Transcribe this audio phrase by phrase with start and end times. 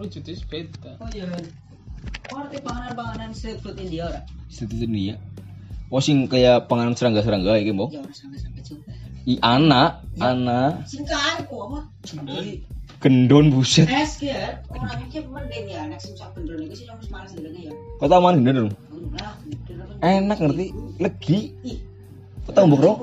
[0.00, 0.90] wujudnya beda.
[0.98, 1.28] Oh iya.
[2.30, 4.20] Ngerti panganan-panganan street food India ora?
[4.48, 5.16] Ini ya.
[5.90, 7.90] Oh sing kayak panganan serangga-serangga iki, Mbok.
[7.92, 8.90] Ya sampai-sampai juga.
[9.28, 11.80] I anak, anak Singkar kok apa?
[13.00, 13.84] Gendon buset.
[13.88, 14.64] es ya.
[14.72, 17.72] Orang iki mending ya anak sing sak gendron iku sing wis males ya.
[18.00, 18.72] Kau tahu mana gendon?
[20.00, 21.52] Enak ngerti, legi.
[22.48, 22.96] Kau tahu Mbok.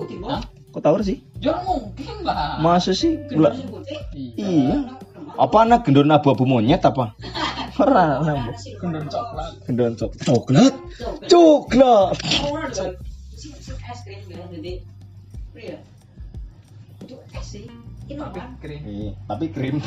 [0.74, 1.22] Kau tahu sih?
[1.38, 2.58] Ya mungkin lah.
[2.62, 3.18] Masa sih?
[3.30, 3.54] Gula.
[3.54, 4.00] sing putih.
[4.38, 4.97] Iya.
[5.38, 7.14] Apa anak gendon abu-abu monyet apa?
[7.82, 8.58] Ora, Mbok.
[8.82, 9.52] Gendon coklat.
[9.70, 10.74] Gendon cok coklat.
[11.30, 12.18] Coklat.
[17.46, 17.70] Sih.
[18.08, 19.78] Ini Tapi krim.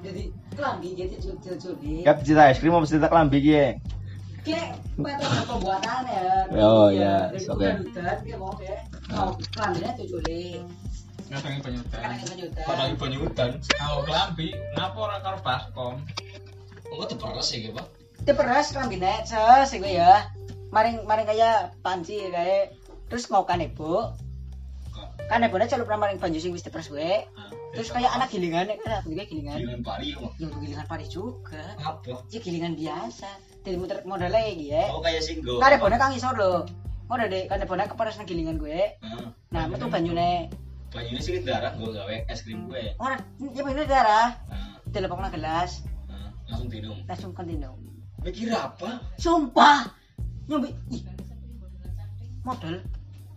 [0.00, 0.22] Jadi
[0.56, 1.74] kelambi jadi jujur-jujur.
[2.24, 3.76] Cerita es krim apa cerita kelambi ya?
[4.46, 6.24] Kayak metode pembuatan ya.
[6.64, 7.28] Oh, iya.
[7.34, 7.68] Oke.
[8.24, 8.38] ya.
[9.12, 10.22] Mau kelambinya jujur
[11.28, 11.36] deh.
[11.36, 12.64] Ngatangi penyutan.
[12.64, 13.50] Padahal penyutan.
[13.76, 15.94] Kalau kelambi, ngapa orang karo baskom?
[16.88, 17.86] Oh, terperes ya, Pak?
[18.28, 20.28] Peras kelambine ses gue ya.
[20.68, 22.76] Maring maring kayak panci kayak
[23.08, 24.12] terus mau kanebo.
[25.28, 27.24] Kanebo nya celuk maring banyu sing wis diperes gue.
[27.72, 29.60] Terus kayak anak gilingan kan aku juga gilingan.
[29.64, 30.12] Gilingan pari.
[30.12, 31.76] Ya gilingan pari juga.
[31.80, 32.24] Apa?
[32.28, 33.28] Ya gilingan biasa.
[33.64, 34.92] Jadi muter modalnya iki ya.
[34.92, 35.56] Oh, kayak singgo.
[35.60, 36.68] Kanebo kang isor lho.
[37.08, 39.00] Modal deh kanebo keperes nang gilingan gue.
[39.00, 40.52] Nah, Nah, metu banyune
[40.88, 42.96] banyunya sih darah gue gawe es krim gue.
[42.96, 44.28] ora ya bener darah.
[44.48, 46.96] Nah, Telepon gelas, nah, langsung minum.
[47.04, 47.76] langsung kontinu.
[48.24, 49.04] Mikir apa?
[49.20, 49.92] Sumpah.
[50.48, 51.04] Nyombe ih.
[52.42, 52.80] Modal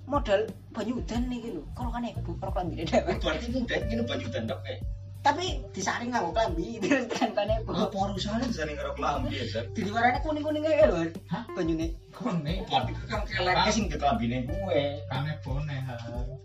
[0.08, 0.42] modal
[0.72, 1.64] banyu udan nih lho.
[1.76, 3.12] Kalau kan ibu kalau klambi dhewe.
[3.20, 4.80] Berarti mudah minum banyu tandok kayak.
[5.22, 7.70] Tapi disaring nganggo klambi terus kan kan ibu.
[7.76, 9.66] Apa urusannya sering karo kelambi ya, Zat?
[9.76, 11.00] Di warnanya kuning-kuning kayak lho.
[11.30, 11.44] Hah?
[11.52, 11.88] Banyune.
[12.16, 12.60] Kuning.
[12.66, 14.82] Berarti kan sing ke kelambine gue.
[15.12, 15.94] Kane bone ha.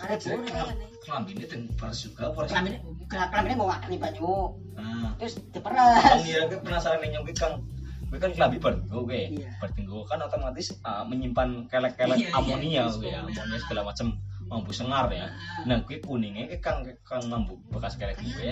[0.02, 0.50] Ada bone
[1.06, 2.50] Kelambine dan pers juga, pers.
[2.50, 4.58] Klambi klambi mau ngakani banyu.
[4.74, 6.18] Nah, Terus diperas.
[6.26, 7.62] Ira ke penasaran nih nyongki Kang.
[8.10, 9.38] Gue kan kelambi bertinggo gue.
[9.38, 9.50] Iya.
[10.10, 13.22] Kan otomatis ah, menyimpan kelek-kelek Iya, iya, amonia iya, gue, iya.
[13.22, 15.30] amonia segala macam mampu sengar ya.
[15.66, 18.50] Nah, gue kuningnya ke Kang Kang mampu bekas kelek gue.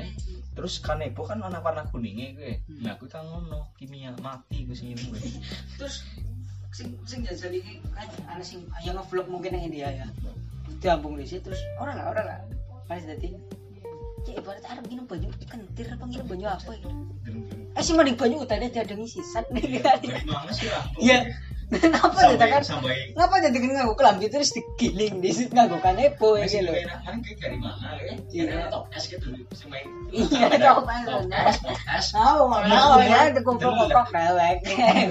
[0.54, 2.52] Terus kanebo kan warna warna kuningnya gue.
[2.82, 5.18] Nah, gue kan ngono kimia mati gue sing gue.
[5.78, 6.06] Terus
[6.74, 10.06] sing sing iki kan ana sing yang nge-vlog mungkin yang India ya.
[10.80, 12.40] Diambung di situ terus orang lah orang lah.
[12.88, 13.34] Pas dadi
[14.24, 16.88] Cik ibarat arep minum banyu kentir apa minum banyu apa gitu.
[17.76, 20.00] Eh sih mending banyu utane ada ngisi sat nih kan.
[20.00, 20.84] Gimana sih lah?
[20.96, 21.18] Iya.
[21.92, 22.62] Ngapa jadi kan?
[23.16, 26.72] Ngapa jadi kan nganggo kelambi terus digiling di situ nganggo kanebo ya gitu.
[26.72, 28.14] enak kan kayak dari mana ya?
[28.32, 28.44] Iya.
[28.48, 29.26] Iya, top es gitu.
[30.12, 31.04] Iya, top es.
[31.04, 32.06] Top es, top es.
[32.16, 34.56] Oh, mau ya dikumpul-kumpul dewek.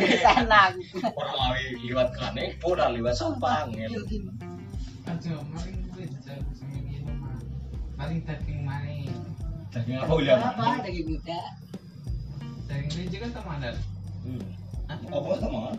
[0.01, 0.77] Bisa enak.
[1.13, 1.53] Orang mau
[1.85, 3.89] liwat kanebo ora liwat sampang ya.
[5.03, 7.35] Aduh, maring kuwi jajal sing ngene mah.
[7.99, 9.11] Maring daging maning.
[9.75, 10.35] Daging apa udah?
[10.39, 11.41] Apa daging muda?
[12.71, 13.59] Daging kelinci kan teman
[14.23, 14.43] Hmm.
[14.87, 14.97] Hah?
[15.03, 15.75] Apa teman?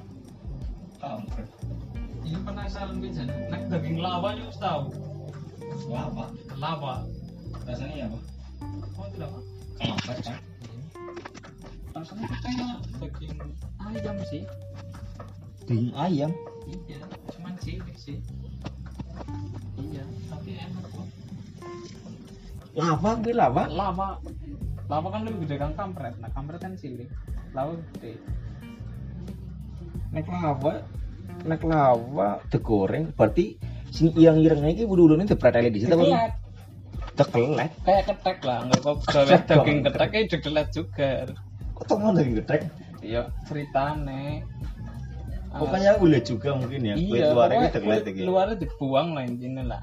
[1.00, 1.48] Kampret.
[2.24, 3.36] Ini penasaran gue jadi.
[3.48, 4.84] Nek daging lawa juga tahu.
[5.88, 6.24] Wah, apa?
[6.60, 6.94] Lawa.
[7.64, 8.18] Rasanya apa?
[9.00, 9.42] Oh tidak pak.
[9.80, 10.38] Kampret kan?
[11.96, 13.36] Rasanya kayak daging
[13.80, 14.42] ayam sih.
[15.64, 16.32] Daging ayam.
[16.68, 17.00] Iya,
[17.32, 18.20] cuman cilik sih.
[19.80, 21.06] Iya, tapi enak kok.
[22.74, 23.64] Lava gue lava.
[23.70, 24.08] Lava,
[24.90, 26.14] lava kan lebih gede kan kampret.
[26.18, 27.08] Nah kampret kan cilik.
[27.54, 28.18] Lava gede.
[30.14, 30.72] Nek lava,
[31.46, 33.58] nek lava digoreng berarti
[33.94, 35.94] sing ireng-irengnya iki wudu-wudune dipreteli di situ.
[37.14, 37.70] Dekelet.
[37.86, 41.10] Kayak ketek lah, nggak kok gawe daging ketek kayak dekelet juga.
[41.78, 42.60] Kok teman daging getek?
[43.04, 44.42] Iya, ceritane.
[45.54, 46.94] Pokoknya ulet juga mungkin ya.
[46.98, 48.20] Kulit iya, luarnya itu kulit iki.
[48.26, 49.82] luarnya dibuang lah intinya lah.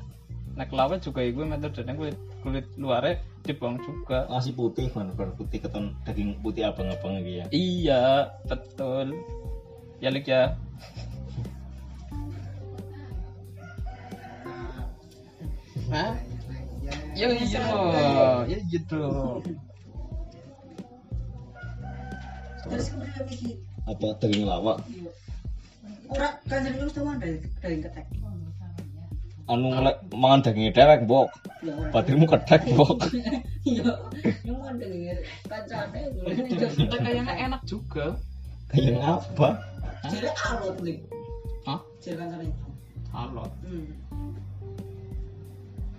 [0.59, 4.27] Nah kelapa juga itu metodenya kulit kulit luarnya dibuang juga.
[4.27, 5.31] Masih putih, Bar.
[5.39, 7.45] putih keton daging putih abang-abang iki ya.
[7.55, 8.03] Iya,
[8.51, 9.15] betul.
[10.03, 10.59] Ya Lik ya.
[15.91, 16.11] Hah?
[17.15, 17.63] Ya iya,
[18.47, 19.03] ya gitu.
[22.67, 22.87] Terus
[23.87, 24.79] Apa daging lava?
[26.11, 28.05] Ora kan serius tuh dari daging ketek.
[29.47, 31.27] Anu ngelek mangan daging dewek, Mbok.
[31.63, 31.75] Ya.
[31.91, 32.99] Batirmu kedek, Mbok.
[33.61, 33.93] Iya.
[34.41, 36.01] Yang mau daging kancane
[36.89, 38.17] kayaknya enak juga.
[38.73, 39.49] Kayak apa?
[40.09, 40.97] Jadi alot nih.
[41.69, 41.79] Hah?
[42.01, 42.49] Jadi kancane.
[43.13, 43.51] Alot.
[43.61, 43.85] Hmm.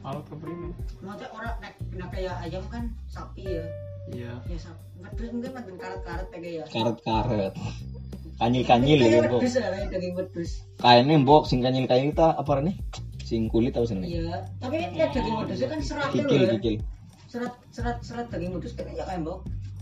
[0.02, 0.74] Alot keprime?
[1.06, 3.64] Maksudnya orang nek nek kayak ayam kan sapi ya.
[4.10, 4.34] Iya.
[4.50, 5.22] Ya sapi.
[5.30, 6.64] Mungkin makin karet-karet kayak ya.
[6.66, 7.54] Karet-karet.
[8.42, 9.38] Kanyil-kanyil ya, Kayak Mbok.
[9.38, 10.14] wedhus ya, kayak daging.
[10.76, 12.74] Kayaknya Mbok sing kanyil-kanyil kita apa nih?
[13.22, 14.18] Sing kulit tau sini.
[14.18, 16.54] Iya, tapi nek daging wedhus kan seratnya Kikil, loh ya.
[16.58, 16.74] kikil.
[17.24, 19.38] Serat serat serat daging wedhus kayak ya kayak mbok.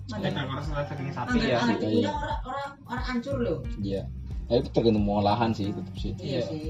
[0.06, 0.30] Mantan.
[0.34, 1.46] Nek ora salah daging sapi ya.
[1.46, 1.58] iya.
[1.72, 3.54] dikunyah ora ora ora hancur lho.
[3.80, 4.02] Iya.
[4.46, 6.12] Tapi tergantung olahan sih tetap sih.
[6.14, 6.40] Iya Iya.
[6.44, 6.62] sih.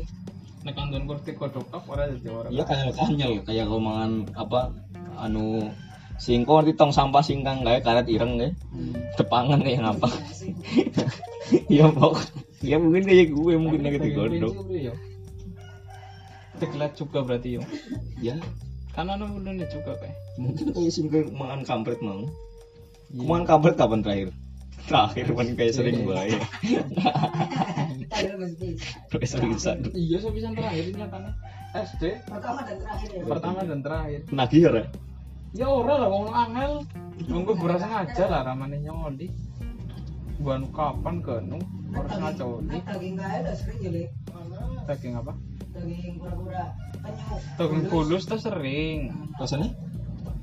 [0.60, 2.48] Nek kandun kurti kodok tok ora dadi ora.
[2.48, 4.60] Iya kayak kanyel kayak kalau mangan apa
[5.18, 5.72] anu
[6.20, 8.50] singko nanti tong sampah singkang kayak karet ireng ya.
[9.16, 10.08] Tepangan kayak ngapa.
[11.66, 12.14] Iya pok.
[12.62, 14.54] Ya mungkin kayak gue mungkin kayak digodok.
[16.60, 17.62] Teglat juga berarti yo.
[18.20, 18.36] Ya
[18.90, 20.14] Kan ana ulune juga kayak.
[20.36, 22.22] mungkin kayak singko mangan kampret mau.
[23.10, 23.26] Iya.
[23.26, 24.28] Mangan kampret kapan terakhir?
[24.86, 26.34] Terakhir kan kayak sering bae.
[28.10, 28.68] Ayo mesti.
[29.10, 29.78] Kayak sering sad.
[29.90, 31.30] Iya sepisan terakhir nyatane.
[31.70, 33.22] SD Pertama dan terakhir ya.
[33.26, 34.20] pertama dan terakhir.
[34.30, 34.82] Nagih ya.
[35.50, 36.72] Ya ora lah wong angel.
[37.26, 39.26] Nunggu berasa ngaja lah ramane nyoli.
[40.40, 41.58] Buan kapan ganu
[41.90, 42.78] ora sengaja oli.
[42.86, 44.08] Daging gawe udah sering ya, Lek.
[44.86, 45.32] Daging apa?
[45.74, 46.64] Daging pura-pura
[47.02, 47.40] penyuk.
[47.58, 49.10] Daging kulus tuh sering.
[49.36, 49.74] Rasanya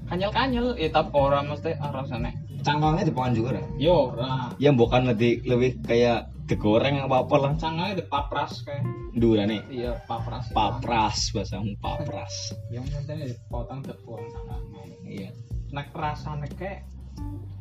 [0.07, 2.31] Kanyel-kanyel, eh tapi ora mesti ah, rasane.
[2.63, 3.63] cangkangnya dipangan juga Re?
[3.75, 4.51] Ya ora.
[4.55, 7.51] Ya bukan nanti lebih kayak digoreng apa apa lah.
[7.59, 8.87] Cangane di papras kayak.
[9.17, 9.61] Dura nih.
[9.67, 10.47] Iya, papras.
[10.55, 12.55] Papras bahasamu papras.
[12.71, 14.66] Yang penting dipotong tepuan cangane.
[15.07, 15.29] Iya.
[15.71, 16.83] Nek rasane kayak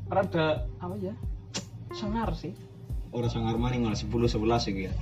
[0.07, 1.15] rada apa ya?
[1.93, 2.53] Sangar sih.
[3.11, 4.93] Orang sangar maning malah 10 11 ya ya.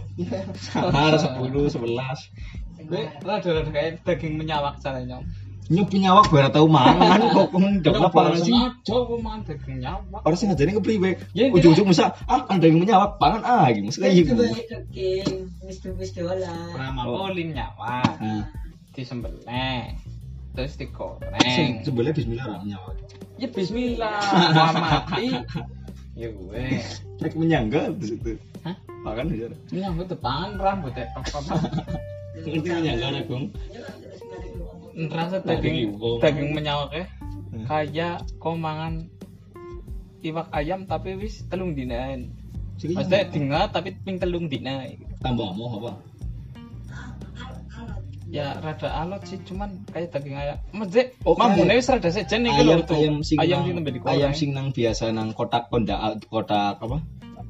[0.54, 2.84] Sangar 10 11.
[2.84, 5.18] Gue rada-rada kayak daging menyawak caranya.
[5.64, 8.52] Nyopi nyawak biar tau mangan kok ndok apa sih?
[8.84, 10.20] Aku mangan daging nyawak.
[10.20, 11.10] Orang sing ngajari kepriwe?
[11.32, 13.88] Ya, intinya- Ujung-ujung masa ah ada yang menyawak pangan ah gitu.
[13.88, 14.44] Maksudnya iya gitu.
[14.44, 15.28] daging
[15.64, 16.36] wis wis diolah.
[16.76, 17.24] Pertama Oh.
[17.24, 18.44] poling nyawak, Nah,
[18.92, 19.40] disembelih,
[20.54, 21.82] terus digoreng.
[21.82, 22.94] sebelah bismillah ra menyawak.
[23.34, 24.22] Ya bismillah,
[24.54, 25.34] mau mati.
[26.14, 26.62] Ya gue.
[27.18, 28.38] Rek menyangga terus itu.
[28.62, 28.78] Hah?
[29.02, 29.50] Makan bisa.
[29.74, 31.10] Nyambut depan rambut ya
[32.38, 33.44] Ngerti menyangga nek, Bung?
[35.10, 37.06] Rasa Daging daging menyawak ya.
[37.50, 37.66] Hmm.
[37.66, 39.10] Kayak kau mangan
[40.22, 42.30] iwak ayam tapi wis telung dinaan.
[42.78, 44.86] Sing Maksudnya tinggal tapi ping telung dina.
[45.18, 45.98] tambah mau apa?
[48.26, 50.56] Ya rada alot sih cuman kayak daging ayam.
[50.70, 52.96] Maksudnya Oh, mambune wis rada sejen nih ayam tuh.
[52.96, 54.10] ayam sing ayam nang- sing digoreng.
[54.10, 56.98] ayam sing nang biasa nang kotak kondak kotak apa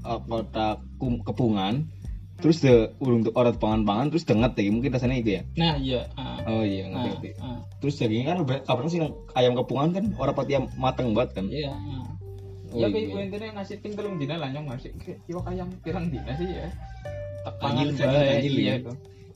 [0.04, 1.88] Eh, kotak kum- kepungan
[2.36, 6.04] terus de urung tuh orang pangan-pangan terus denget deh mungkin rasanya itu ya Nah iya.
[6.14, 6.44] ah.
[6.44, 7.30] oh iya ngerti ngerti.
[7.40, 7.58] ah.
[7.78, 11.46] terus dagingnya kan kapan sih nang ayam kepungan kan orang pati yang mateng banget kan
[11.48, 11.72] Iya.
[11.72, 12.04] ah.
[12.68, 12.86] Oh, ya iya.
[12.90, 14.90] kayak gue intinya ngasih ping telung dina lah nyong ngasih
[15.24, 16.68] iwak ayam pirang dina sih ya.
[17.54, 18.92] Pangan kanyil, bae, kanyil, iya ya.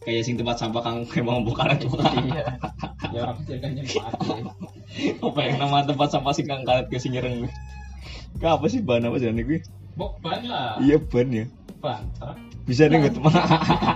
[0.08, 2.44] Kayak sing tempat sampah kang emang bukan itu Iya.
[3.12, 4.40] Ya orang kan mati.
[5.28, 7.44] apa yang nama tempat sampah sing kang karet ke sing nyereng
[8.38, 9.60] Kak, apa sih bahan apa sih gue
[9.98, 10.78] Bok ban lah.
[10.78, 11.44] iya ban ya
[11.78, 12.02] Ban.
[12.16, 12.36] truk.
[12.64, 13.18] bisa nih gitu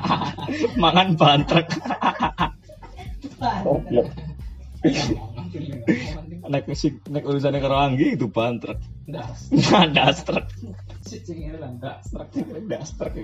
[0.82, 1.67] mangan ban truk
[3.88, 4.03] iya
[6.44, 9.50] nek sing nek urusannya karo Anggi itu ban truk Das.
[9.93, 10.47] das truk
[11.03, 12.06] Si cingir lah das.
[12.11, 12.31] truk.
[12.70, 13.14] das truk.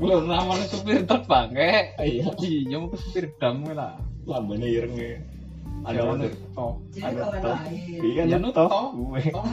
[0.00, 1.94] Belum namanya supir truk bangke.
[2.00, 2.76] iya Iya.
[2.80, 3.96] mau ke supir dam gue lah.
[4.22, 5.18] lambane ireng ya
[5.82, 6.14] ada apa?
[6.14, 6.72] tuh Toh.
[6.94, 7.52] Ada
[8.06, 8.70] iya Ya nu nu toh.
[8.70, 8.86] toh.
[8.94, 9.44] gue Toh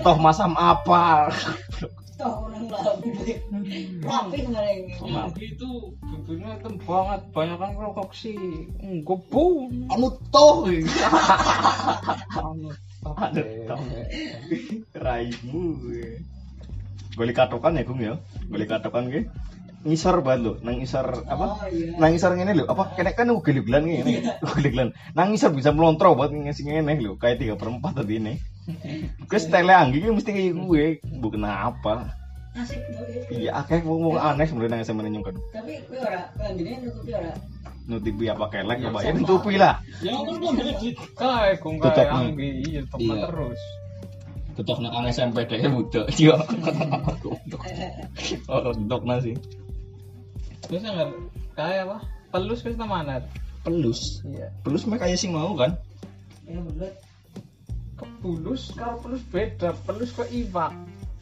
[0.00, 1.28] toh masam apa?
[2.16, 4.00] Toh orang lain.
[4.00, 4.80] Rapi kemarin.
[5.36, 7.20] Itu bibirnya itu banget.
[7.36, 8.36] Banyak kan rokok sih.
[8.80, 10.64] Enggak bu anu toh.
[12.32, 12.72] Anu
[13.02, 13.80] Anu, toh.
[14.96, 15.64] raimu
[17.12, 18.16] boleh katokan ya gung ya?
[18.48, 19.28] Boleh katokan ge
[19.82, 21.44] ngisor banget lo nang ngisor apa?
[21.44, 21.98] Oh iya.
[21.98, 22.94] nang ngisor ngene lho apa?
[22.94, 24.12] Kene kan ugel-ugelan ngene.
[24.46, 28.34] Ugel-ugelan nang ngisor bisa melontro buat ngisi ngene lho kayak tiga per empat tadi ini.
[29.28, 30.84] Gue style anggi mesti kayak gue
[31.18, 32.14] bukan apa
[32.52, 33.48] Asik tuh itu.
[33.48, 36.20] iya akeh wong wong aneh sebenarnya nang SMA nyong kan Tapi kowe ora,
[36.52, 37.32] gini nutupi ora.
[37.88, 39.74] nutupi apa kelek apa ya nutupi lah.
[40.04, 40.54] Ya kan belum
[41.16, 42.36] kayak gue Tutup, kayak Mang.
[42.36, 42.80] anggi iya Iya.
[42.86, 43.60] tepat terus.
[44.52, 46.36] Ketok nang SMP deh budak yo
[48.46, 49.32] oh dok nasi
[50.72, 50.96] terus yang
[51.52, 51.98] kayak apa?
[52.32, 53.20] Pelus wis temenan
[53.62, 54.22] pelus?
[54.26, 54.50] Iya.
[54.66, 55.78] Pelus mah kayak sing mau kan?
[56.46, 56.94] Ya belut.
[57.94, 59.70] kepulus kalau pelus beda.
[59.86, 60.74] Pelus ke iwak.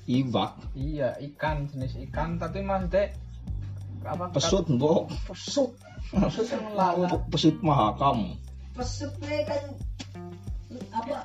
[0.09, 0.57] Iwak?
[0.73, 2.41] Iya ikan jenis ikan.
[2.41, 3.13] Tapi mas dek
[4.09, 4.33] apa?
[4.33, 5.13] Pesut mbok.
[5.29, 5.77] Pesut.
[6.09, 8.35] Pesut yang laut pesut mahakam
[8.73, 9.63] Pesut kan
[10.91, 11.19] apa?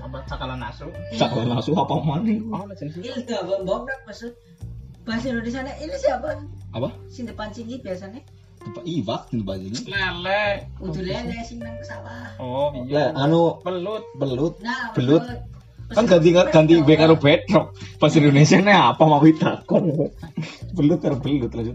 [0.00, 4.32] Apa cakalan nasu cakal nasu apa maning oh jenis Ini udah bom-bom pesut.
[5.10, 6.30] Bahasa Indonesia ini siapa?
[6.70, 8.22] apa Sing depan sini biasanya.
[8.60, 12.28] apa iwak di baju ini lele Udah lele sing nang sawah.
[12.38, 15.24] oh iya anu pelut belut Nah, Belut.
[15.90, 20.12] kan ganti ganti B karo bedrock pas Indonesia nih apa mau takon
[20.70, 21.74] belut karo belut lanjut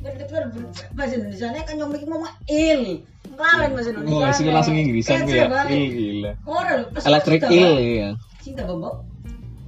[0.00, 2.82] Belut bahasa Indonesia kan yang mikir ngomong il.
[3.24, 4.20] Kelalen bahasa Indonesia.
[4.20, 5.48] Oh, sih langsung Inggrisan gue ya.
[7.00, 7.80] Electric sudah, eel Bang.
[7.80, 8.10] ya.
[8.44, 9.00] Cinta bombok.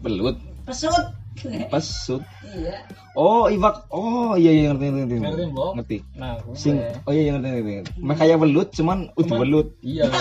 [0.05, 0.37] Belut.
[0.69, 1.05] Pesut.
[1.73, 2.23] Pesut.
[2.43, 2.75] Iya.
[3.13, 3.89] Oh, iwak.
[3.89, 5.15] Oh, iya iya ngerti ngerti.
[5.21, 5.45] Ngerti?
[5.53, 5.97] Ngerti.
[6.17, 6.57] Nah, gue.
[6.57, 7.93] Sing oh iya iya ngerti ngerti.
[8.01, 9.69] Mek kayak belut cuman udah Cuman- belut.
[9.81, 10.05] Iya.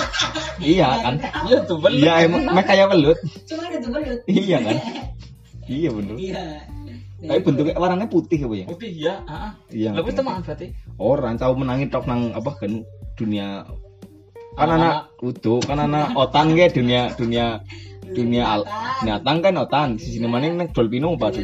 [0.55, 1.15] Iya kan?
[1.51, 2.00] Iya tuh bener.
[2.00, 3.17] Iya emang mek kayak belut.
[3.43, 4.19] Cuma itu belut.
[4.25, 4.77] Iya kan?
[5.75, 6.15] Iya bener.
[6.15, 6.43] Iya.
[7.25, 8.65] Tapi bentuknya warnanya putih apa ya?
[8.69, 9.13] Putih ya.
[9.25, 9.51] Heeh.
[9.74, 9.89] Iya.
[9.98, 10.67] Lah wis teman berarti.
[10.95, 13.65] Orang tahu menangin tok nang apa kan dunia
[14.55, 15.12] kan Anak-anak.
[15.12, 17.60] anak utuh kan anak otan ge dunia dunia
[18.15, 18.62] dunia al
[19.03, 19.89] nyatang kan otan.
[20.00, 21.36] Di sini mana nek dolpino apa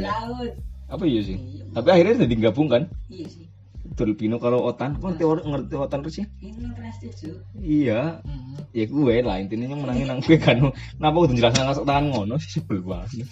[0.91, 1.37] apa iya sih?
[1.71, 2.87] Tapi akhirnya jadi gabung kan?
[3.11, 3.45] Iya sih.
[3.91, 4.95] dolpino kalau otan.
[4.95, 7.35] Kok ngerti orang ngerti otan terus sih Ini kelas tujuh.
[7.59, 8.23] iya.
[8.23, 8.55] Hmm.
[8.71, 10.57] ya gue lah intinya yang menangin nang gue kan.
[10.95, 12.35] Kenapa udah jelasnya ngasuk tangan ngono?
[12.39, 13.27] Sih sebel banget.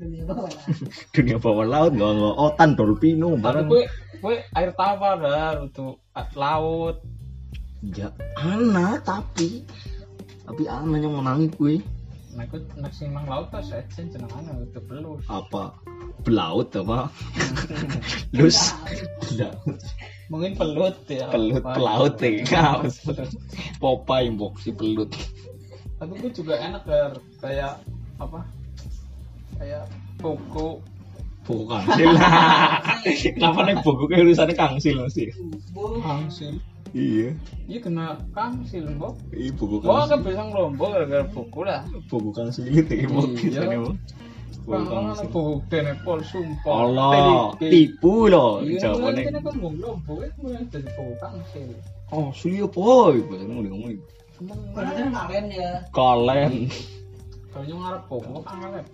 [0.00, 0.64] Dunia bawah lah.
[1.14, 3.82] dunia bawah laut nggak nggak otan dolpino Tapi bareng gue
[4.22, 6.00] gue air tawar dah untuk
[6.32, 6.96] laut.
[7.82, 8.08] ya
[8.38, 9.66] anak tapi
[10.46, 11.74] tapi anak yang menangin gue
[12.32, 13.52] Nah, gue nak sing nang laut
[14.08, 15.20] jenengan itu belus.
[15.28, 15.76] apa
[16.24, 17.12] belaut apa
[18.36, 18.72] lus
[19.28, 19.52] belaut
[20.32, 21.28] Mungkin pelut ya.
[21.28, 21.76] pelut Apa.
[21.76, 22.80] pelaut ya
[23.76, 25.12] Popeye mbok si pelut
[26.00, 27.12] Tapi gue juga enak Ger.
[27.38, 27.84] kayak
[28.16, 28.40] apa?
[29.60, 29.84] Kayak
[30.16, 30.80] buku
[31.42, 32.10] buku kangsil
[33.36, 35.28] kenapa nih buku kayak urusannya kangsil sih
[36.00, 36.54] kangsil.
[36.92, 37.28] Iya
[37.64, 39.14] Iya kena kangsil, Mbok.
[39.32, 41.80] iya buku Gua kangsil kan bisa ngelombok gara-gara buku lah.
[42.06, 43.36] buku kangsil itu ya mbok Iya.
[43.38, 43.96] kisahnya mbok
[44.62, 46.72] buku Bang, kangsil buku Denepol sumpah.
[46.76, 47.10] Allah
[47.58, 51.68] tipu loh Iya, kan kan ngomong lombok itu mulai dari buku kangsil.
[52.12, 53.92] oh sulia boy bahasa ngomong ngomong
[54.74, 55.70] Berarti kalian ya.
[55.90, 56.50] kalian
[57.52, 58.86] Kalau yang ngarep buku kan ngarep.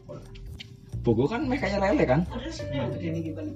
[1.03, 3.53] buku kan mekanya lele kan Ada sih begini gimana?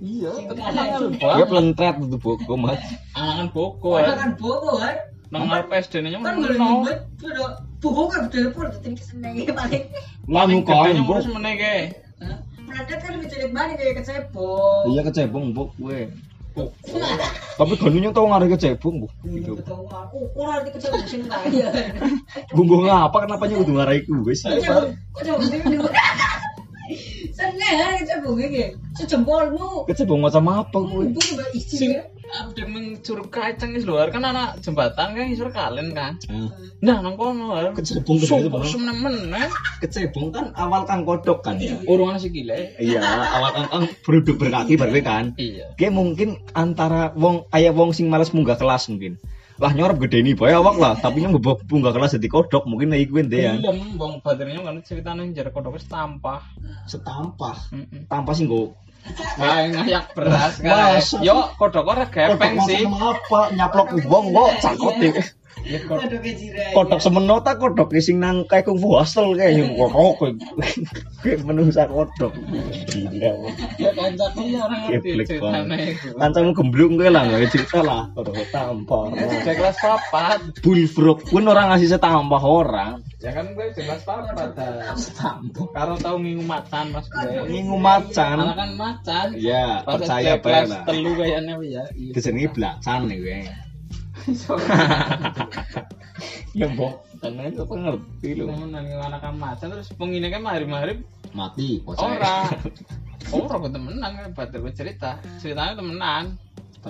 [0.00, 2.80] Iya, ngarep dia pelentret itu buku mas
[3.12, 3.52] Angan
[4.00, 4.16] ya.
[4.16, 4.96] kan buku kan?
[5.28, 6.56] Nang ngarep SD nya Kan ngono.
[6.56, 7.44] nyebut, ada
[7.78, 9.84] buku kan pun jadi kesenangan paling.
[10.24, 10.56] lalu
[11.04, 11.76] urus meneh ge.
[12.20, 12.38] Hah?
[12.64, 13.12] Peradat kan
[13.52, 14.82] banget kayak kecebong.
[14.88, 16.00] iya kecebong mbok gue
[17.56, 20.16] tapi ganunya tau ngaruh kecebong bu gitu Betul aku
[20.66, 21.68] di kecebong sini kaya.
[22.50, 24.90] bumbu ngapa kenapa nya udah ngarahi gue sih Kecebong,
[27.40, 27.56] kecebong.
[27.56, 28.64] Seneng kecebong ini.
[28.90, 29.86] Sejempolmu.
[29.86, 32.04] kecebong macam apa mbak isi Sing ya.
[32.30, 36.14] update nang Curug Kacang is luar kan anak jembatan kan isor kalen kan.
[36.28, 36.46] Nah,
[36.80, 37.70] Nah, nang kono lho.
[37.72, 38.70] kecebong Sumpah banget.
[38.70, 39.14] semen-men.
[39.80, 42.76] kecebong kan awal kang kodok kan ya Urung ana sikile.
[42.76, 45.74] iya awal kang kang beruduk berkaki berarti kan Iya.
[45.74, 49.16] Kayak mungkin antara wong kayak wong sing males munggah kelas mungkin
[49.60, 50.94] lah nyorop gede nih boy awak lah.
[50.96, 53.52] Tapi yang ngebok munggah kelas jadi kodok mungkin lagi gue deh ya.
[53.60, 56.40] Film bang baterainya kan ceritanya jarak kodok wis tampah.
[56.88, 57.56] setampah.
[57.76, 58.08] Heeh.
[58.08, 58.72] tanpa sih gue
[59.40, 61.00] Nah, ngayak beras kan.
[61.24, 62.84] Yo kodok ora gepeng sih.
[62.84, 63.52] apa?
[63.56, 64.94] Nyaplok wong kok cakot
[65.64, 66.72] Ya kodok Ada kejiran.
[66.72, 70.16] kodok semenota kodok sing nang kayak kungfu hostel kayak yang kodok
[71.20, 72.32] kayak menungsa kodok
[72.88, 73.32] gila
[73.76, 75.36] ya kancaku ya orang ngerti
[76.16, 79.12] kancamu gemblung gue lah nggak cerita lah kodok tampar
[79.44, 80.40] Saya kelas papat.
[80.64, 84.56] bullfrog pun orang ngasih setampah orang Ya kan gue jelas papat.
[85.76, 87.52] Karo tau minggu macan mas gue.
[87.52, 88.56] Minggu macan.
[88.56, 89.26] Kan macan.
[89.36, 91.84] ya Pas percaya apa lah Telu kayaknya ya.
[91.92, 92.48] Iya.
[92.48, 93.69] belacan nih gue
[96.58, 101.04] ya mbok karena itu apa ngerti lu Temen nang anak macan terus pengine kan mari-mari
[101.30, 102.36] mati bocah ora.
[103.30, 105.20] Ora gue temenan gue cerita.
[105.38, 106.34] Ceritanya temenan.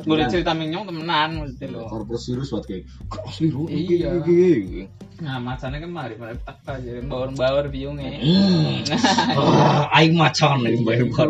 [0.06, 1.84] Gue kan- cerita minyong temenan maksudnya lo.
[1.90, 2.86] korpus virus buat kayak
[3.26, 4.22] asli lu Iya.
[4.24, 4.86] iya
[5.20, 8.08] Nah, macannya kan mari-mari tak aja bawar-bawar biungnya.
[8.24, 8.88] Hmm.
[9.36, 11.28] Ah, aing macan nih bayar bar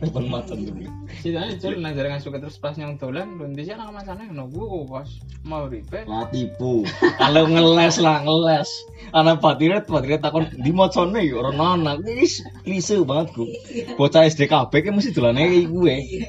[0.00, 0.74] Telepon telepon macan tuh
[1.20, 4.88] Ceritanya cul nah jarang suka terus pas nyong dolan lu ndi sih macannya no gue
[4.88, 5.04] pas
[5.44, 6.08] mau ripe.
[6.08, 6.88] lah tipu.
[7.20, 8.68] Kalau ngeles lah ngeles.
[9.12, 13.52] Anak patiret patiret takon di macane ya orang anak wis klise banget gue
[14.00, 16.28] bocah SDKB kan mesti dolane kayak gue gitu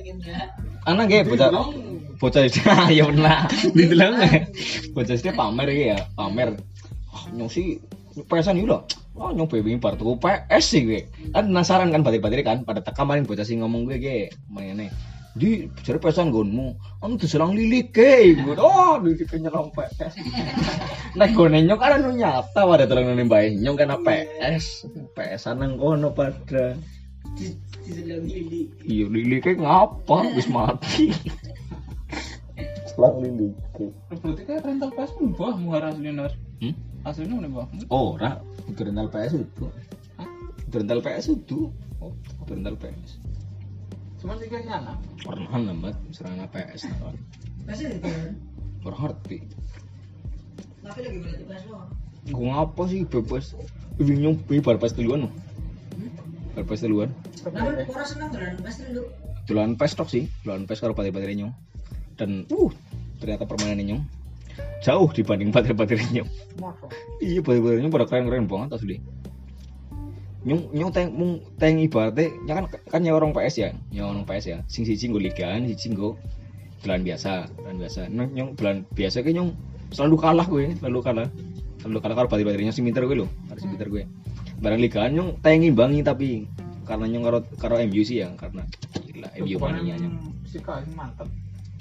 [0.83, 1.49] anak gue bocah
[2.19, 2.67] bocah SD
[2.99, 3.47] ya benar.
[3.71, 4.19] Di dalam
[4.91, 6.59] bocah SD pamer ya pamer.
[7.15, 7.79] Ah nyong sih
[8.27, 11.03] pesan itu loh Oh nyong baby bar tuku PS sih gue.
[11.35, 14.31] Kan penasaran kan batik-batik kan pada tak kemarin bocah sih ngomong gue gue.
[14.47, 14.87] Mana
[15.31, 20.19] di cari pesan gonmu anu diserang lilik ke gue oh lilik nyerang PS
[21.19, 25.79] nah gue nyong kan anu nyata pada tolong nih bayi nyong kan PS PS nang
[25.79, 26.75] kono pada.
[27.31, 27.55] Di
[27.87, 28.67] di sebelah lili.
[28.83, 30.35] iya liliknya ngapa?
[30.35, 31.15] Wis mati.
[32.91, 33.55] Selang lilik
[34.11, 36.27] Berarti kayak rental pas pun buah muara aslinya.
[37.01, 37.07] Hmm?
[37.09, 38.37] Aslinya mana oh ora
[38.69, 39.65] itu rental PS itu
[40.21, 40.29] Hah?
[40.69, 43.21] rental PS itu Oh, itu rental PS
[44.21, 44.93] Cuman tiga nyana.
[45.25, 47.17] Pernah nambat serangan PS kan.
[47.65, 48.05] Pasti itu.
[48.85, 49.37] Ngerti.
[50.85, 51.89] Tapi lagi berarti pas lo.
[52.29, 53.57] Gue ngapa sih bebas?
[53.97, 55.25] Lebih nyompi bar pas duluan.
[56.53, 57.09] Bar pas duluan.
[57.49, 59.09] Namun orang senang dolan pasti lu.
[59.49, 61.53] Duluan tok sih, duluan PES karo baterai nyong.
[62.13, 62.71] Dan uh
[63.17, 64.01] ternyata permainan nyong
[64.81, 66.29] jauh dibanding baterai-baterai nyong.
[66.57, 66.85] Masa?
[67.21, 68.97] Iya baterai nyong pada keren-keren banget asli.
[70.41, 74.25] Nyong nyong teng mung teng ibaratnya ya kan kan ya orang PS ya, ya orang
[74.25, 74.57] PS ya.
[74.65, 76.17] Sing siji nggo ligaan, siji nggo
[76.81, 78.09] bulan biasa, bulan biasa.
[78.09, 79.53] Nah, nyong bulan biasa ke nyong
[79.93, 81.27] selalu kalah gue, selalu kalah.
[81.85, 84.03] Selalu kalah karo baterai nyong sing pinter gue karo sing pinter gue.
[84.61, 86.49] Barang ligaan nyong teng imbangi tapi
[86.89, 88.65] karena nyong karo karo MU sih ya, karena
[89.05, 90.17] gila MU mania nyong.
[90.49, 91.29] Si kain mantep.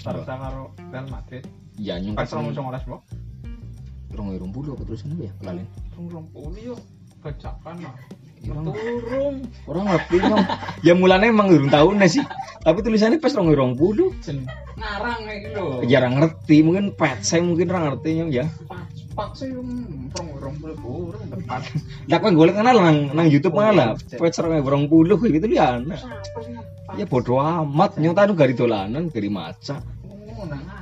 [0.01, 1.45] Barca karo Real Madrid.
[1.81, 3.01] Ya nyong Pas kan rong songolas mbok.
[4.11, 5.65] rong rong puluh apa terus ya kelalen.
[5.97, 6.77] Rong rong puluh yo.
[7.25, 7.95] Bacakan lah.
[8.41, 9.37] Ya, Orang Turung.
[9.69, 10.45] orang ngerti nyong.
[10.87, 12.25] ya mulanya emang urung tahun sih.
[12.61, 13.73] Tapi tulisannya pas rong rong.
[14.21, 14.45] Jen
[14.81, 15.65] ngarang kayak gitu.
[15.93, 18.45] jarang ngerti mungkin pet saya mungkin orang ngerti nyong ya
[19.13, 19.69] Pak sih rong
[20.41, 21.63] rong puluh kurang tepat.
[22.09, 25.53] lah kan golek kenal nang nang YouTube mana lah pet serang orang puluh kayak gitu
[25.53, 26.01] ya nah.
[26.01, 26.57] Siapa sih?
[26.97, 29.85] ya bodoh amat nyong tanu gari dolanan gari maca
[30.41, 30.80] Oh, nang ngarang.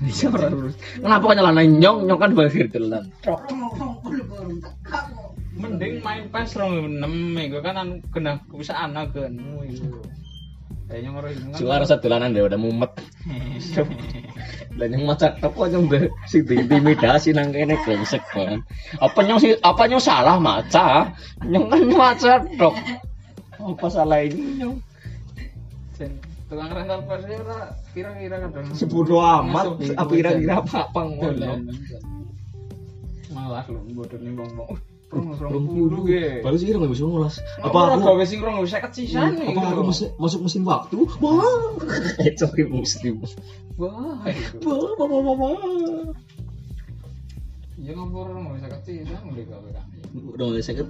[0.00, 0.80] Iya, lurus.
[0.96, 2.08] kenapa kok nyalana nyong?
[2.08, 3.04] Nyong kan dolan.
[5.60, 9.36] Mending main PES rong enam minggu kan anu kena bisa anak kan.
[10.88, 11.58] Kayaknya ngoro itu kan.
[11.60, 12.92] suara rasa dolanan daripada mumet.
[14.80, 18.64] Dan yang kok nyong be sing diintimidasi nang kene brengsek banget
[18.96, 21.12] apa nyong sih apa nyong salah maca
[21.44, 22.74] nyong kan maca tok
[23.60, 24.80] apa salah ini nyong
[26.50, 27.58] tukang rental PES ya ora
[27.94, 28.66] kira-kira kadang.
[28.74, 31.62] sebodoh amat apa kira-kira apa ngono.
[33.30, 34.70] Malas lu bodoh nih bong bong.
[35.10, 36.42] Rong Rong ge.
[36.42, 37.38] Baru sih nggak bisa ngulas.
[37.62, 39.54] Apa aku gawe sing rong wis 50 sisan nih.
[39.54, 39.82] apa aku
[40.18, 41.02] masuk mesin waktu?
[41.18, 41.74] Wah,
[42.30, 43.14] itu muslim.
[43.74, 44.22] Wah.
[44.62, 45.54] Wah, wah, wah, wah.
[47.78, 49.86] Ya ngopo rong wis 50 sisan udah gawe kan.
[50.14, 50.86] Udah nggak sakit.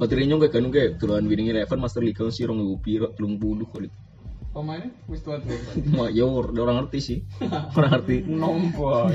[0.00, 3.88] Baterainya nggak kan kayak turunan winning eleven master league sih rong piro telung puluh kali.
[4.58, 5.54] Pemainnya wis tua tua.
[5.86, 7.18] Mak ya or- orang ngerti sih.
[7.78, 8.26] Orang ngerti.
[8.26, 9.06] Nombo.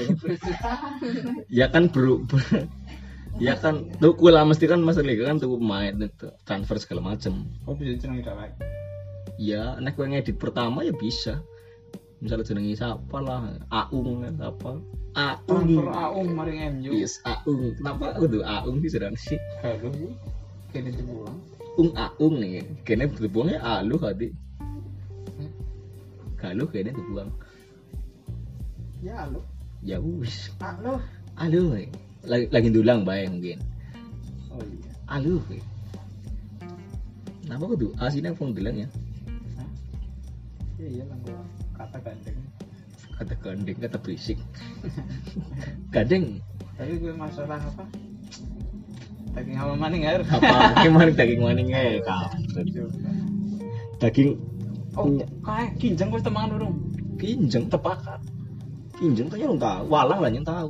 [1.51, 2.23] Ya kan bro.
[3.43, 7.11] Ya kan, tuh kue lah mesti kan master league kan tuh pemain itu transfer segala
[7.11, 7.43] macem.
[7.67, 8.55] Oh bisa jeneng dawek.
[9.35, 11.43] Ya, nek kowe ngedit pertama ya bisa.
[12.23, 14.79] Misalnya jenengi siapa lah, Aung kan apa?
[15.43, 16.23] Transfer Aung.
[16.23, 16.95] Aung maring MU.
[16.95, 17.75] Yes, Aung.
[17.75, 19.35] Kenapa aku tuh Aung sih sedang sih?
[19.59, 19.91] Halo.
[20.71, 21.35] Kene dibuang.
[21.81, 22.63] Ung Aung nih.
[22.87, 24.29] Kene dibuangnya Alu kali.
[26.43, 27.31] Kalau kene dibuang.
[28.99, 29.39] Ya halo.
[29.79, 30.51] Ya wis.
[30.59, 30.99] Halo.
[31.39, 31.71] Alu.
[31.79, 31.87] eh.
[32.27, 33.63] Lagi lagi dulang bae mungkin.
[34.51, 34.91] Oh iya.
[35.07, 35.39] Alu.
[35.55, 35.63] eh.
[37.47, 38.87] Kenapa aku tuh aslinya pun bilang ya?
[40.75, 41.15] Iya iya lah
[41.79, 42.37] kata gandeng.
[43.15, 44.39] Kata gandeng, kata berisik.
[45.95, 46.43] Gandeng.
[46.75, 47.87] Tapi gue masalah apa?
[49.31, 50.27] Daging sama maning air.
[50.27, 50.83] Apa?
[50.83, 52.01] Gimana daging maning eh?
[52.07, 52.67] kampret.
[54.03, 54.35] Daging
[54.93, 55.09] Oh,
[55.41, 56.75] kayak kinjeng wis temangan urung.
[57.17, 58.21] kinjeng Tepakat.
[58.97, 60.69] Kinjeng tuh nyong tahu, walang lah nyong tahu.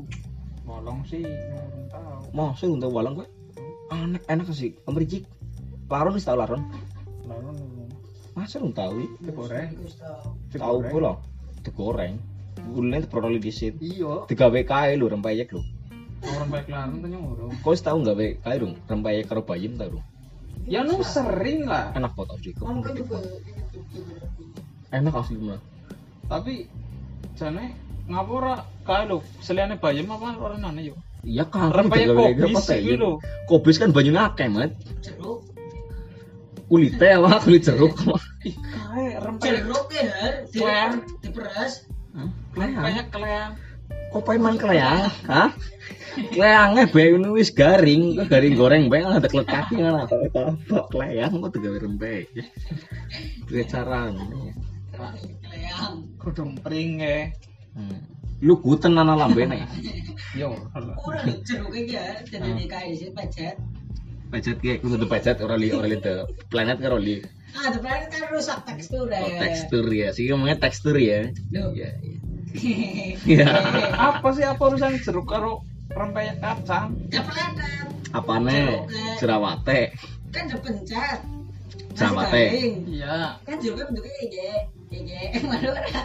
[0.63, 2.19] Molong sih, urung tahu.
[2.31, 3.27] Masa untuk walang gue?
[3.91, 5.27] Enak enak sih, americik.
[5.91, 6.63] Laron wis tau laron.
[7.27, 7.73] Urung.
[8.33, 9.69] Masa lu tahu ya?
[10.01, 10.33] tau.
[10.49, 11.21] Tahu gue loh.
[11.61, 12.17] Digoreng.
[12.73, 13.77] Gulanya diperoleh di sit.
[13.77, 14.25] Iya.
[14.25, 15.61] Digawe kae lho rempeyek lho.
[16.23, 17.53] Orang baik laran tuh urung.
[17.61, 20.01] Kau tau gawe kae lho rempeyek karo bayam tau lho.
[20.65, 21.93] Ya nu sering lah.
[21.93, 22.57] Enak kok tau sih.
[22.57, 23.21] Ngomong kan juga.
[24.93, 25.59] Enak asli mah.
[26.29, 26.69] Tapi
[27.33, 27.73] jane
[28.05, 30.95] ngapura kae lho, seliane bayam apa ora nane yo.
[31.23, 33.23] Iya kan, Rempeyek kobis iki lho.
[33.47, 34.75] Kobis kan banyune akeh, Mat.
[34.99, 35.39] Jeruk.
[36.67, 37.95] Kulite apa kulit jeruk.
[38.03, 40.33] Kae rempeyek Jeruk ya, Har.
[40.51, 40.93] Di- Kleang.
[41.23, 41.73] Diperas.
[42.53, 43.51] Kleang.
[44.13, 45.09] Kok paeman kleang?
[45.25, 45.49] Hah?
[46.13, 51.41] Kleange bae ngono wis garing, kok garing goreng bae ada klekati ngono apa apa kleang
[51.41, 52.29] kok digawe rempeyek.
[53.49, 54.53] Carane?
[54.93, 55.95] Kleang.
[56.21, 57.33] Kudung pringe.
[57.73, 57.99] Hmm.
[58.43, 59.63] Lu guten ana lambene.
[60.39, 60.53] Yo.
[60.73, 63.55] Ora lho, jeruk iki ya, jenenge kae sih pecet.
[64.33, 67.21] Pecet ki kudu tuh pecet ora li ora li the planet karo li.
[67.53, 69.21] Ah, depan kan rusak tekstur ya.
[69.21, 70.09] Oh, tekstur ya.
[70.09, 71.29] Sih ngomongnya tekstur ya.
[71.53, 71.89] Iya, iya.
[73.33, 73.49] Iya.
[73.97, 75.61] Apa sih apa urusan jeruk karo
[75.93, 76.93] rempeyek kacang?
[77.13, 77.89] Ya pelanet.
[78.13, 78.89] Apane?
[79.21, 79.93] Jerawate.
[80.33, 81.21] Kan dipencet.
[81.21, 81.32] Masih
[81.93, 82.41] Jerawate.
[82.49, 82.75] garing.
[82.89, 83.15] Iya.
[83.41, 84.49] Kan jeruknya bentuknya ege.
[84.89, 85.19] Ege.
[85.45, 86.01] Mana ora?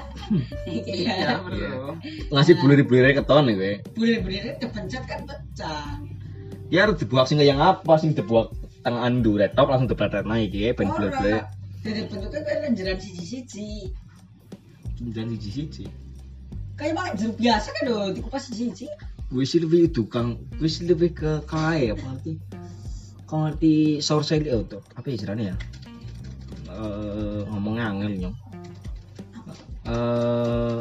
[0.64, 1.34] Ege Iya, ya.
[1.40, 1.96] bro.
[2.30, 3.72] Ngasih bulir-bulire keton nih gue.
[3.92, 5.96] Bulir-bulirnya dipencet kan pecah.
[6.68, 10.72] Ya harus dibuat sing yang apa sing dibuat tengah andu retop langsung dipletet naik ya
[10.72, 10.94] ben Ora.
[10.94, 11.42] bulir-bulir.
[11.78, 13.70] Jadi bentuknya kayak lenjeran siji-siji.
[14.98, 15.84] dan siji siji
[16.74, 18.90] Kayak malah jeruk biasa kan loh, dikupas siji-siji.
[19.30, 22.34] wis lebih itu kang wis lebih ke kaya apa arti
[23.28, 25.56] kalau di lihat tuh apa ya caranya ya?
[26.72, 28.36] Eh, ngomong angel nyong.
[29.88, 30.80] Eh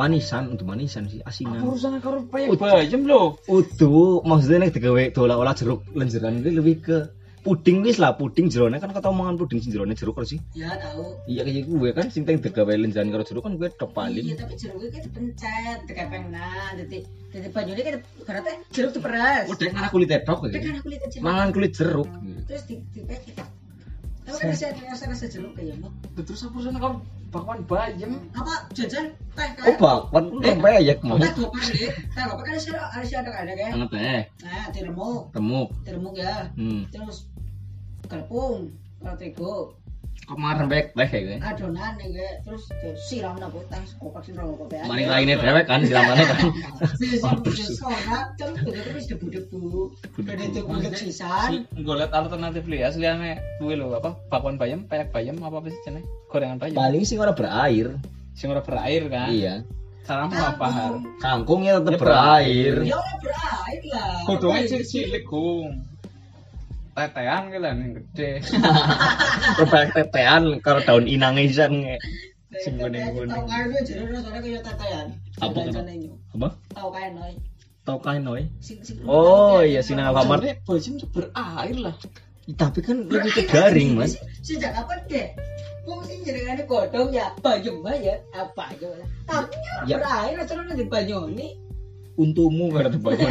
[0.00, 5.52] manisan untuk manisan sih asinan urusan karo payak bayam lho Udu, maksudnya nek digawe dola-olah
[5.52, 6.98] jeruk lenjeran ini lebih ke
[7.40, 10.40] puding wis lah, puding jerone kan kata omongan puding sing jerone jeruk karo sih.
[10.52, 11.16] Ya tahu.
[11.24, 14.24] Iya kayak gue kan sing teng digawe lenjeran karo jeruk kan gue tok Iya, paling.
[14.36, 16.98] tapi jeruknya kan dipencet, dikepengan, jadi
[17.30, 19.44] jadi banyunya kan karena jeruk diperas.
[19.48, 20.60] Udah kan kulit tok kayak.
[20.60, 21.22] kan kulit jeruk.
[21.22, 22.08] Mangan kulit jeruk.
[22.44, 23.00] Terus di di
[24.20, 25.90] Tapi kan bisa rasa rasa jeruk kayak mau.
[26.14, 31.18] terus apa urusan karo bakwan bayam Apa jajan teh Oh bakwan Eh, rempeyek mau.
[31.18, 31.90] Teh gopak deh.
[31.90, 33.66] Teh gopak kan ada ada ada ada.
[33.74, 35.68] Ana teh, Nah, diremuk, remuk.
[35.82, 36.46] diremuk ya.
[36.54, 36.86] Hmm.
[36.90, 37.26] Terus
[38.10, 38.58] glepung,
[38.98, 39.54] kalau tego,
[40.20, 41.38] Kemarin teh kayak gue.
[41.42, 42.62] adonan nih kayak terus
[43.00, 44.84] siram napa teh gopak siram gopak ya.
[44.84, 46.38] Mari lainnya dewek kan siramane kan.
[47.50, 49.90] Sekolah, terus begitu terus debu-debu.
[50.20, 51.66] Udah itu bulat sisan.
[51.66, 53.16] gue liat alternatif li aslinya
[53.58, 57.18] gue lho apa bakwan bayam payak bayam apa apa sih jenenge gorengan bayam Paling sing
[57.18, 57.98] ora berair.
[58.32, 59.54] sing ora berair kan Iya.
[60.00, 62.74] caranya apa har Kangkungnya tetep Ya, berair.
[62.84, 64.14] Ya udah berair lah.
[64.24, 65.74] Godongnya cilik-cilik gong
[66.90, 68.30] tetean gitu lah yang gede
[69.58, 71.96] Rempeyek tetean karo daun inangisan nge.
[72.60, 73.30] Sing Tahu kuning-kuning.
[73.46, 75.06] kan dia jadi rasanya kayak tetean.
[75.38, 75.58] Apa.
[76.34, 76.48] Apa?
[76.74, 77.32] Tahu kan noy.
[77.86, 78.42] Tau kain noy.
[78.60, 79.00] Sing sing.
[79.06, 80.44] Oh iya sing nang Alfamart.
[80.66, 80.78] Tuh
[81.10, 81.94] berair lah
[82.50, 84.18] Tapi kan lebih ke garing, Mas.
[84.42, 85.26] Sejak kapan deh?
[85.86, 88.90] Wong sing jenengane godhong ya bayem ya apa aja.
[89.24, 89.54] Tapi
[89.86, 89.94] Ya.
[89.94, 91.48] ya berair terus nanti banyoni.
[92.18, 93.30] Untukmu karo banyu.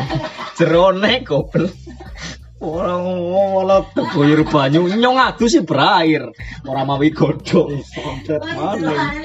[0.55, 1.75] Jerone goblok.
[2.59, 6.27] Orang ngolah tegoyur banyu nyong adu sih berair.
[6.67, 7.79] Ora mawi godhong.
[7.87, 9.15] Sompret mana.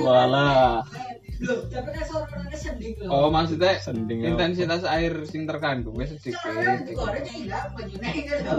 [0.00, 0.80] Walah.
[1.38, 1.62] Loh.
[3.14, 4.34] oh maksudnya Sending apa?
[4.34, 6.50] intensitas air sing terkandung wis sedikit.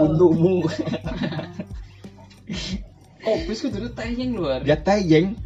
[0.00, 0.64] Untukmu.
[3.20, 5.36] kopi kudu tayang luar Ya tayeng.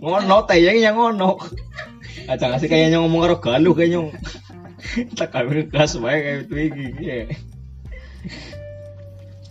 [0.00, 1.36] Ngono tayeng yang ngono.
[2.24, 4.08] Aja ngasih kayak nyong ngomong karo galuh kayak nyong.
[5.18, 6.54] Tak kawin gas wae kayak itu
[7.02, 7.18] ya.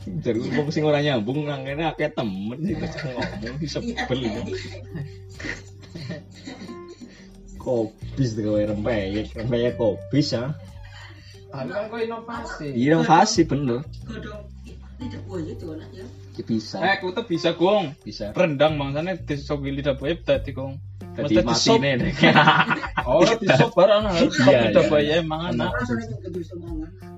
[0.08, 4.20] Jadi ngomong sing ora nyambung nang kene akeh temen terus ngomong sebel.
[4.24, 4.42] ya.
[7.60, 10.56] Kopis gawe rempeyek, rempeyek kopis ya.
[11.48, 13.82] tapi kan kok inovasi Iya pasti bener.
[14.04, 14.46] Godhong
[15.00, 16.06] ini debu aja tuh anaknya.
[16.38, 16.78] Ya, bisa.
[16.86, 18.30] eh aku tuh bisa gong Bisa.
[18.38, 20.78] rendang bangsane disogi lidah bayam dadi gong
[21.18, 22.12] Tadi Mesti mati nih deh.
[23.04, 25.18] oh disop barang harus Iya, sop iya.
[25.18, 25.26] nah.
[25.26, 25.58] Mangan.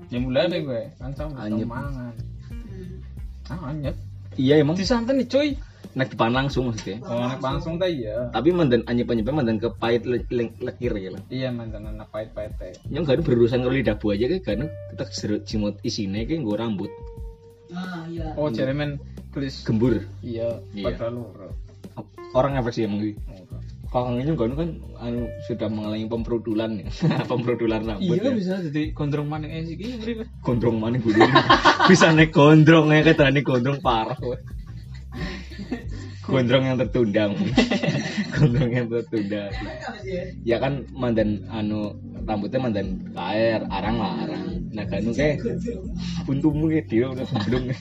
[0.08, 1.68] ya mulai deh gue kan sama bisa Anyep.
[1.68, 2.12] mangan
[2.50, 3.52] Hmm.
[3.52, 3.94] ah anyep
[4.34, 5.48] Iya emang disanten nih cuy
[5.90, 7.02] naik depan langsung maksudnya.
[7.02, 10.94] oh nek langsung teh iya Tapi mandan anyep anyepnya mandan ke pahit le- le- lekir
[10.94, 11.22] ya lah.
[11.28, 14.60] iya mantan anak pahit-pahit teh Yang gak ada berurusan kalau lidah buah aja kayak kan
[14.88, 16.90] kita serut cimut isine kayak gue rambut
[17.68, 18.34] Ah iya.
[18.34, 19.98] oh jadi men tulis gembur.
[20.20, 20.90] iya Iya.
[20.90, 21.26] padahal
[22.30, 23.02] Orang efek sih emang
[23.90, 24.06] Loro.
[24.14, 24.70] Kakangnya kan kan
[25.02, 26.86] anu, sudah mengalami pemprodulan ya.
[27.30, 28.14] pemprodulan rambut.
[28.14, 28.30] iya ya.
[28.30, 30.12] bisa jadi gondrong maning sih iki beri
[30.46, 31.14] Gondrong mana gue
[31.90, 34.18] Bisa naik gondrong ya nih gondrong parah.
[36.30, 37.34] gondrong yang tertunda.
[38.38, 39.50] gondrong yang tertunda.
[40.46, 44.70] Ya kan mandan anu rambutnya mandan kair, arang lah arang.
[44.70, 45.42] Nah kan kayak
[46.22, 47.74] buntumu kayak dia udah sebelum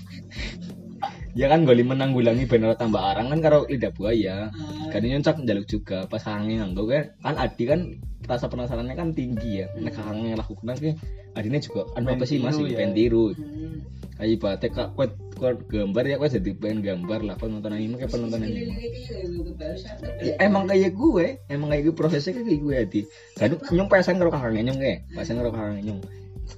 [1.37, 4.49] ya kan goli menanggulangi benar tambah arang kan karo lidah buaya
[4.89, 7.79] kan ini nyocok jaluk juga pas kakangnya nganggo kan kan adi kan
[8.29, 9.67] rasa penasarannya kan tinggi ya.
[9.81, 10.95] Nah kakangnya lakukan kan
[11.37, 12.77] adinya juga anu apa sih masih ya.
[12.81, 13.85] pengen tiru Hmm.
[14.19, 18.11] kayak ibaratnya kak kuat kuat gambar ya kuat jadi pengen gambar lah penonton anime kayak
[18.11, 18.75] penonton anime.
[20.19, 23.01] Ya, emang kayak gue emang kayak gue prosesnya kayak gue adi.
[23.39, 24.99] Kan nyong pesan karo kakangnya nyong kayak.
[25.15, 25.99] Pesan karo kakangnya nyong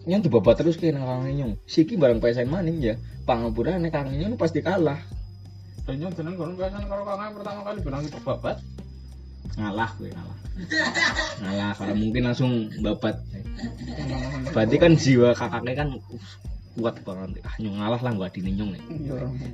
[0.08, 2.96] nyong dibabat terus kayak nang kakangnya nyong siki barang pesan maning ya.
[3.30, 4.98] Pangapurane kakangnya nyong pasti kalah
[5.96, 8.58] nyong jeneng kono biasanya kalau kakak pertama kali bilang itu babat.
[9.58, 10.38] Ngalah gue ngalah.
[11.42, 12.52] Ngalah kalau mungkin langsung
[12.84, 13.16] babat.
[14.56, 16.24] Berarti kan jiwa kakaknya kan uh,
[16.80, 17.44] kuat banget.
[17.44, 18.84] Ah nyong ngalah lah gua adine nyong nih.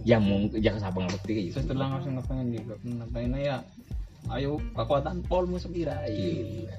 [0.05, 1.57] Ya mau ya kesapa ngerti kayak gitu.
[1.65, 3.57] Setelah langsung ngapain juga ngapain ya
[4.35, 6.75] ayo kekuatan polmu sepira Iya.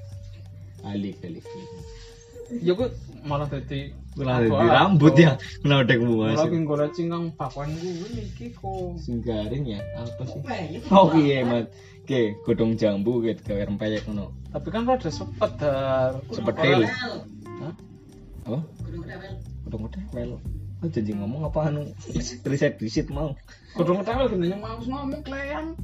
[0.84, 1.42] alik alik
[2.50, 2.88] ya gue
[3.24, 8.08] malah jadi Malah di rambut ya kenapa dek malah muas gue golek cinggang pakwan gue
[8.18, 10.80] iki kok singgaring ya apa sih ya?
[10.90, 11.68] oh iya mat
[12.08, 14.32] Oke, godong jambu gitu gawe rempeyek ngono.
[14.48, 16.88] tapi kan rada sepet dar Sepetil.
[17.60, 17.74] Hah?
[18.48, 18.58] Apa?
[19.68, 20.40] Godong kodel.
[20.80, 21.84] Oh, jadi ngomong apa anu
[22.48, 23.36] riset riset mau.
[23.76, 25.76] kudu ngetewel gendanya mau ngomong klean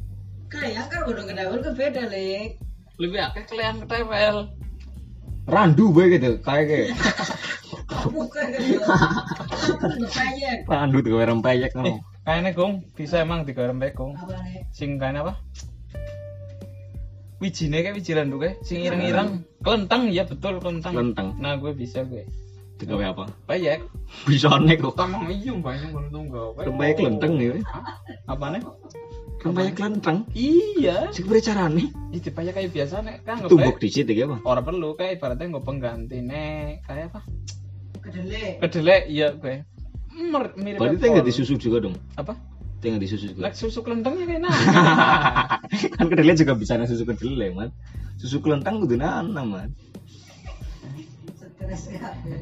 [0.49, 2.57] Kayak kan udah kedawal ke beda lek.
[2.97, 4.49] lebih akeh klean ketewel
[5.45, 6.87] Randu bae gitu, kayak kayak
[10.67, 12.01] randu tuh kayak rempeyek ngono.
[12.23, 14.63] kayaknya gong bisa emang bae gong Apa nih?
[14.71, 15.33] sing kayaknya apa
[17.37, 21.29] wijine kayak wiji randu kayak sing ireng-ireng kelentang ya betul kelentang Kelentang.
[21.37, 22.25] nah gue bisa gue
[22.75, 23.25] Digawe apa?
[23.47, 23.87] payek
[24.27, 24.97] Bisa nek kok.
[24.97, 27.53] tamang iyum banyak kelentang gawe Rempeyek kelenteng ya.
[28.27, 28.61] apa nih
[29.45, 30.25] Rempeyek kelenteng.
[30.33, 31.93] iya Sing carane?
[32.17, 34.41] itu payek kayak biasa nek kan Tumbuk dhisik iki apa?
[34.43, 37.21] orang perlu kayak ibaratnya nggak pengganti nek kayak apa
[38.01, 38.61] Kedelai.
[38.65, 39.69] kedelai iya gue
[40.15, 41.97] Mer- mirip Berarti teh nggak disusu juga dong.
[42.17, 42.39] apa
[42.81, 43.49] Teh nggak disusu juga.
[43.49, 44.57] lek susu kelentangnya kayak nah
[45.93, 47.69] kan kedelai juga bisa susu kedelai, man.
[48.21, 49.69] Susu kelentang kudu nanam, man.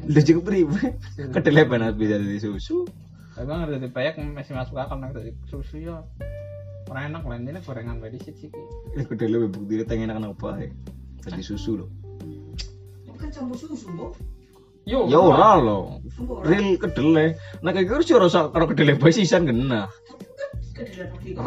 [0.05, 0.99] Cukup ribet.
[1.31, 2.83] Kedelai benar bisa jadi susu.
[3.33, 6.03] Emang ada di payek masih masuk akal dari susu ya.
[6.89, 8.49] Orang enak lah ini gorengan bae disit sih.
[8.93, 10.69] Ini kedelai bukti teh enak apa ya.
[11.23, 11.89] Jadi susu loh.
[13.17, 14.11] Kan campur susu, Bu.
[14.83, 15.07] Yo.
[15.07, 16.03] Ya ora loh.
[16.43, 17.39] Real kedelai.
[17.63, 19.87] Nah kayak gitu sih rasa karo kedelai bae sisan kena.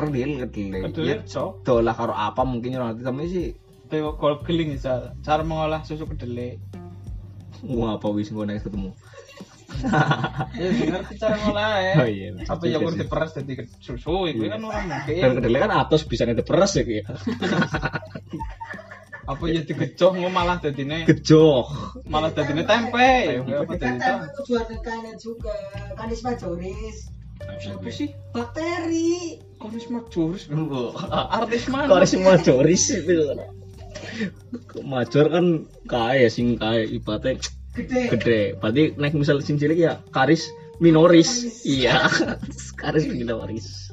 [0.09, 0.81] Real kedelai.
[0.89, 1.69] Kedelai Ya cok.
[1.69, 3.47] dolah karo apa mungkin orang nanti tapi sih
[3.87, 6.59] Teo kol geling bisa cara mengolah susu kedelai.
[7.63, 8.91] Wah apa wis ngono next ketemu.
[10.61, 11.95] Ya sih ngerti cara ngolah ya.
[12.01, 15.37] Oh iya, Apa ya kurang diperas jadi susu itu kan orang Dan mungkin.
[15.43, 17.05] kedelai kan atas bisa nanti peres ya kayak.
[19.27, 21.67] Apa ya digecoh ngo malah dadine Gejok.
[22.07, 23.43] malah dadine tempe.
[23.43, 25.51] Jadi aku jual kanan juga.
[25.99, 27.11] Kanis majoris.
[27.43, 28.15] Apa sih?
[28.31, 29.43] Bakteri.
[29.59, 30.47] Koris majoris.
[31.11, 31.91] Artis mana?
[31.91, 33.19] Koris majoris itu.
[34.87, 35.47] Major kan
[35.91, 37.43] kaya sing kaya ibaratnya
[37.77, 38.03] Gede.
[38.17, 38.41] gede.
[38.57, 40.49] Berarti naik misal sing cilik ya karis
[40.81, 41.63] minoris.
[41.69, 42.09] Iya.
[42.81, 43.93] karis minoris.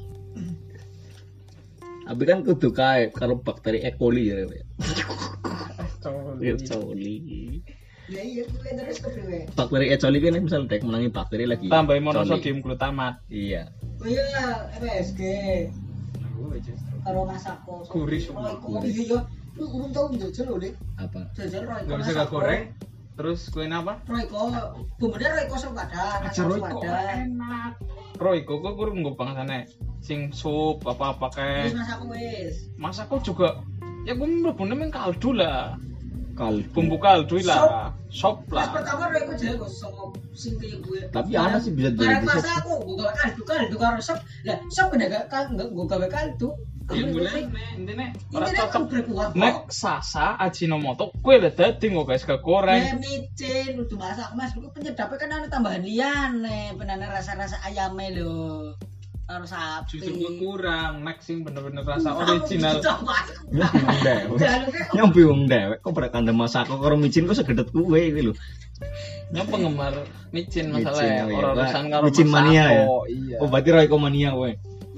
[2.04, 3.96] Tapi kan kudu kaya kalau bakteri E.
[3.96, 4.44] coli ya.
[4.44, 4.60] E.
[6.68, 7.16] coli.
[8.04, 9.00] Ya iya, terus.
[9.56, 9.96] Bakteri E.
[9.96, 11.72] coli kan misal dek menangi bakteri lagi.
[11.72, 13.24] Tambahin monosodium glutamat.
[13.32, 13.72] Iya.
[14.00, 15.20] Oh iya, MSG.
[17.04, 17.84] Karo masako.
[17.88, 18.52] Gurih semua.
[18.84, 19.24] Iya,
[19.56, 20.74] lu belum tahu jajal loh, Dek.
[21.00, 21.20] Apa?
[21.36, 21.62] Jajal.
[21.64, 22.62] Gak bisa gak goreng.
[23.14, 24.02] Terus kue apa?
[24.10, 24.50] Royco,
[24.98, 27.22] bumbunya Royco selpada, Aja Royco selpada.
[27.22, 27.72] enak.
[28.18, 29.70] Royco kok kurang gue bangsane.
[30.02, 31.72] Sing sup apa-apa kayak
[32.10, 33.62] Wis masakku juga
[34.04, 35.78] ya gue mlebune meng kaldu lah.
[36.34, 36.66] Kaldu.
[36.74, 37.94] Bumbu kaldu lah.
[38.10, 38.78] Sop Pas lah.
[38.78, 41.00] pertama Royco jago sama sing kayak gue.
[41.10, 44.18] Tapi ana sih bisa jadi pas aku, gue gawe kaldu kaldu karo sop.
[44.46, 46.50] Lah, sop kena gak kan enggak gue gawe kaldu.
[46.84, 47.00] Ya
[49.32, 53.00] Nek sasa ajinomoto kue lah dadi kok guys gak Ya goreng.
[53.00, 58.76] micin, udah masak mas, penyedapnya kan ada tambahan liane, penana rasa-rasa ayamnya loh,
[59.24, 60.00] harus sapi.
[60.00, 61.00] Justru gue kurang.
[61.24, 62.80] Sing bener-bener rasa original.
[63.48, 64.38] Nyambung dewek.
[64.96, 68.32] Nyambi wong dewek kok pada kandang masak kok karo micin kok segedet kuwe iki lho.
[69.32, 69.94] Yang penggemar
[70.34, 71.24] micin masalah oh iya.
[71.32, 72.84] orang urusan karo Micin mania ya?
[73.08, 73.36] Iya.
[73.40, 74.52] Oh berarti Royco mania kowe.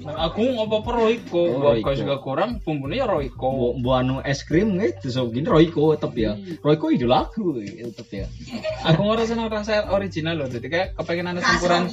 [0.07, 1.91] Nah, aku apa-apa Royco, Oh, gua Royco.
[1.99, 3.47] juga kurang bumbunya ya Royco.
[3.51, 6.39] Bu, bu anu es krim gitu so gini Royco tetep ya.
[6.63, 8.25] Royco idola aku tetep ya.
[8.87, 11.91] Aku ngerasa rasa original loh, jadi kayak kepengen ada campuran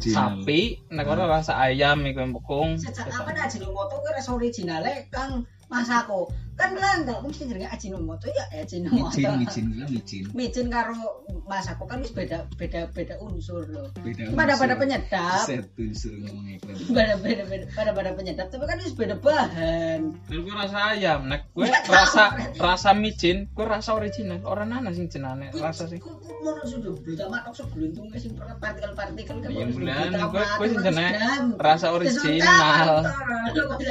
[0.00, 2.80] sapi, nek ora rasa ayam iku empukung.
[2.80, 6.32] Sejak kapan Ajinomoto ke rasa originalnya Kang Masako?
[6.62, 9.18] Kan langgal, mesti jenenge Ajinomoto ya Ajinomoto.
[9.18, 10.24] Micin micin ya micin.
[10.30, 10.94] Micin karo
[11.42, 13.90] Masako kan wis beda beda beda unsur loh.
[13.98, 16.74] Beda Pada pada penyedap, Set unsur ngomong iklan.
[16.94, 20.14] pada beda beda pada pada penyedap, tapi kan wis beda bahan.
[20.22, 22.24] Nek gue rasa ayam, nek gue rasa
[22.56, 24.38] rasa micin, gue rasa original.
[24.46, 25.98] Orang nana sing jenane rasa sing.
[25.98, 29.48] Mau sudah berita matok sebelum sing partikel-partikel kan.
[29.50, 29.94] Iya, harus bulan.
[29.98, 31.44] berita Gue- gue sing sedang.
[31.58, 33.02] rasa original.
[33.50, 33.82] Sesuatu.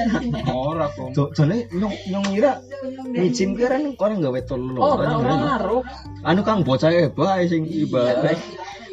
[0.48, 1.36] Ora kok.
[1.36, 2.52] Soalnya nyong nyong ngira
[3.58, 4.78] kira nih orang gawe telur.
[4.78, 5.84] Ora ora ngaruh.
[6.26, 8.38] Anu kang bocah e bae sing ibarat.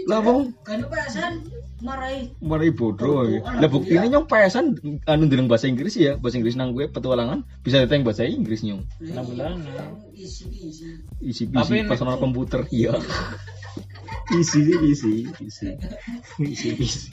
[0.08, 1.44] Lah wong Kan perasaan
[1.78, 3.44] marai mari bodoh ya.
[3.44, 7.78] Lah buktinya nyong pesan anu ndeleng bahasa Inggris ya, bahasa Inggris nang gue petualangan bisa
[7.84, 8.82] diteng bahasa Inggris nyong.
[9.04, 9.62] Enam bulan.
[10.18, 10.98] isi isi.
[11.22, 12.98] Isi personal komputer iya.
[14.40, 15.68] isi isi isi
[16.42, 17.08] isi isi.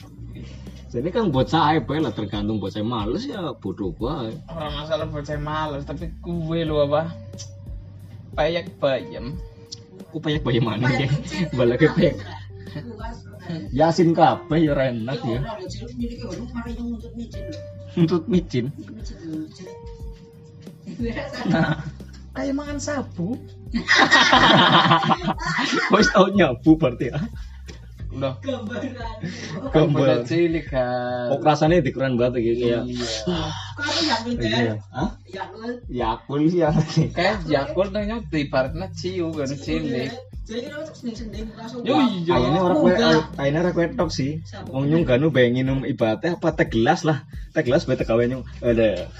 [0.96, 4.32] Jadi kan bocah ae bae lah tergantung bocah males ya bodoh bae.
[4.48, 7.12] Ora masalah bocah males, tapi gue lu apa?
[8.32, 9.36] Payak bayam.
[10.08, 11.12] Ku payak bae mana ya?
[11.52, 12.16] Balake pek.
[13.76, 15.44] Yasin kabeh ya enak ya.
[15.44, 17.44] Orang marai yang untuk micin
[18.72, 18.88] loh.
[22.32, 23.36] Kayak makan sabu.
[25.92, 27.20] Wis tau nyabu berarti ya.
[28.16, 28.88] Udah gambaran
[29.72, 30.24] Gambar.
[30.24, 31.28] cilik kan.
[31.32, 32.80] Oh rasanya dikuran banget gitu Iya.
[32.80, 32.88] kan
[34.96, 35.10] Hah?
[35.28, 36.72] yakul Yakul sih ya.
[37.12, 40.08] Kayak jakul nanya ibaratnya ciu kan cilik.
[40.46, 42.38] jadi kita untuk sendiri-sendiri langsung Yo iya.
[42.38, 42.92] Kayaknya orang kue,
[43.34, 44.30] kayaknya orang kue tok sih.
[44.70, 47.26] Wong nyung ganu bayangin minum ibaratnya apa teh gelas lah.
[47.50, 48.46] Teh gelas bae tekawe nyung.
[48.62, 49.10] Ada.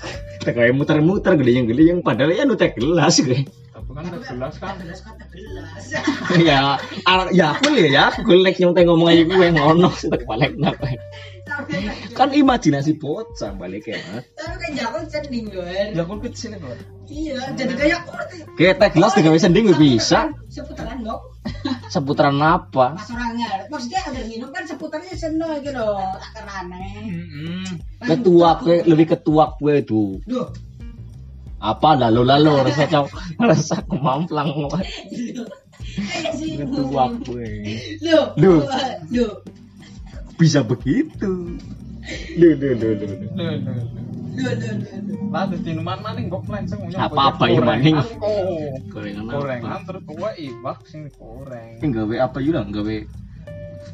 [0.47, 3.43] Tekawe muter-muter geliyang-geliyang padahal ya nu teh gelas gue.
[3.77, 4.75] Kan udah jelas kan.
[4.81, 5.85] gelas kata gelas
[6.49, 10.09] ya, ar- ya aku ya, ya aku lek nyung teh ngomong aja gue ngono sih
[10.09, 10.97] tak balik napa.
[12.13, 14.25] Kan imajinasi bocah balik ya, Mas.
[14.33, 16.75] tapi kan yakul sending kan Jakul kecil kok.
[17.07, 18.01] iya jadi kayak
[18.57, 20.33] Kayak teh gelas digawe sending gue bisa.
[20.49, 21.23] seputaran dong
[21.87, 22.97] Seputaran apa?
[22.97, 25.85] pas orangnya maksudnya agar minum kan seputarnya seneng gitu
[26.17, 27.65] tak kerane Heeh.
[28.03, 28.51] Ketua
[28.83, 30.19] lebih ketua kue tuh.
[30.25, 30.51] Duh,
[31.57, 33.05] Apa lalu lalu rasa caw
[33.41, 34.53] rasa kemamplang
[36.37, 37.05] ketua.
[37.17, 38.61] Duh, Duh.
[39.09, 39.33] duh,
[40.37, 41.57] Bisa begitu.
[42.37, 43.19] Duh, duh, duh, duh, duh.
[43.35, 43.77] Duh, duh, duh.
[44.37, 45.17] duh, duh, duh.
[45.33, 47.97] Lah dadi numan maning kok melenceng nyong Apa-apa bocah ya, maning.
[48.93, 49.25] gorengan.
[49.27, 49.85] Gorengan apa?
[49.91, 51.81] Terus kowe ibak sing goreng.
[51.83, 52.97] Ini gawe apa juga gawe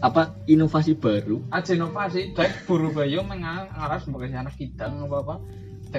[0.03, 5.35] apa inovasi baru Aja inovasi, dek buru bayo mengang aras sebagai anak kita apa apa.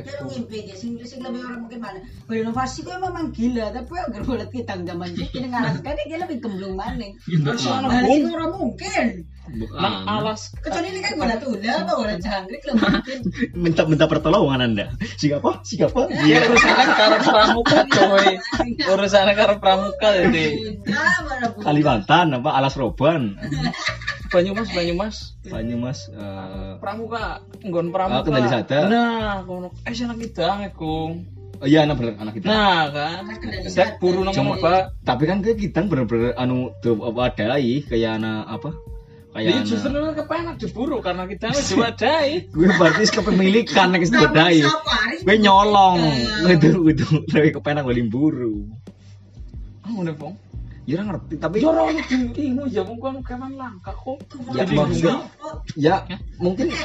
[0.01, 0.25] Buru.
[0.33, 1.99] ngimpi dia sing sing lebih orang mungkin mana.
[2.25, 6.73] Berinovasi kok memang gila, tapi agar bulat kita zaman ini ngaras kan dia lebih gemblung
[6.73, 7.13] maning.
[7.45, 8.09] Mana, Bung?
[8.09, 9.05] sing orang mungkin.
[9.53, 13.19] Nang alas Kecuali ini kan gula tuna apa gula jangkrik lebih mungkin.
[13.59, 18.27] minta minta pertolongan anda siapa siapa Iya urusannya karo pramuka coy.
[18.87, 20.45] Urusannya karo pramuka jadi.
[21.59, 23.35] Kalimantan apa alas roban
[24.33, 25.15] Banyumas Banyumas.
[25.45, 28.17] Banyumas eh, Pramuka, nggon pramuka.
[28.17, 28.79] Ah, Kendali Sada.
[28.85, 31.11] Nah, kono eh sana kita ngekung.
[31.55, 33.23] oh iya anak bener anak kita Nah, kan.
[33.63, 34.99] Dek buru nang Cuma- mbak.
[35.01, 38.69] tapi kan kayak kita bener-bener anu tuh apa adai kayak anak apa
[39.31, 42.51] kayak Jadi justru anak kepenak diburu karena kita wis diwadai.
[42.51, 44.91] gue berarti kepemilikan nek adai siapa?
[44.91, 45.99] Haris gue nyolong
[46.49, 48.67] itu itu lebih kepenak beli buru
[49.79, 50.35] Ah, ngono, Bang.
[50.83, 52.01] Ya ngerti tapi Ya ora ono
[52.35, 54.19] dingmu ya mung kono kewan langka kok.
[54.51, 55.23] Ya, Jadi maksudnya-
[55.75, 56.01] enggak.
[56.09, 56.79] ya mungkin Ya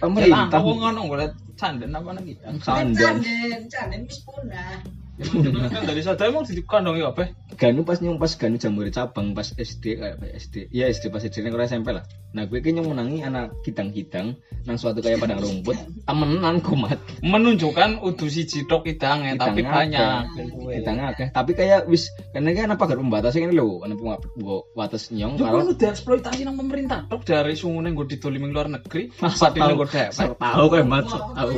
[0.00, 2.44] pemerintah wong ngono golek canden apa nang kita.
[2.60, 4.78] sandan Canden, canden wis punah.
[5.18, 7.34] Kan dari sadar emang dikandong ya apa?
[7.58, 11.42] Ganu pas nyong pas Ganu jamur cabang pas SD kayak SD ya SD pas SD
[11.42, 14.36] nih SMP lah nah gue kayaknya menangi anak hidang-hidang
[14.68, 20.28] nang suatu kayak padang rumput temenan kumat Menunjukkan udu siji tok kidange tapi banyak.
[20.70, 25.40] hidangnya akeh tapi kayak wis karena kan apa pagar pembatas ini lho ana pembatas nyong
[25.40, 29.56] Yo karo kan udah eksploitasi nang pemerintah tok dari sungune nggo didolimi luar negeri, pasti
[29.56, 30.12] tahu nggo depek.
[30.36, 31.52] Tahu kayak sok tahu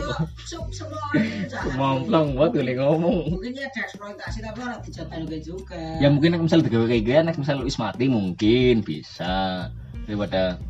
[2.41, 5.83] buat gue ngomong Mungkin ya ada eksploitasi tapi orang dijatain juga.
[5.99, 9.67] ya mungkin nek misal digawe kayak gini nek misal wis mati mungkin bisa.
[10.07, 10.63] Daripada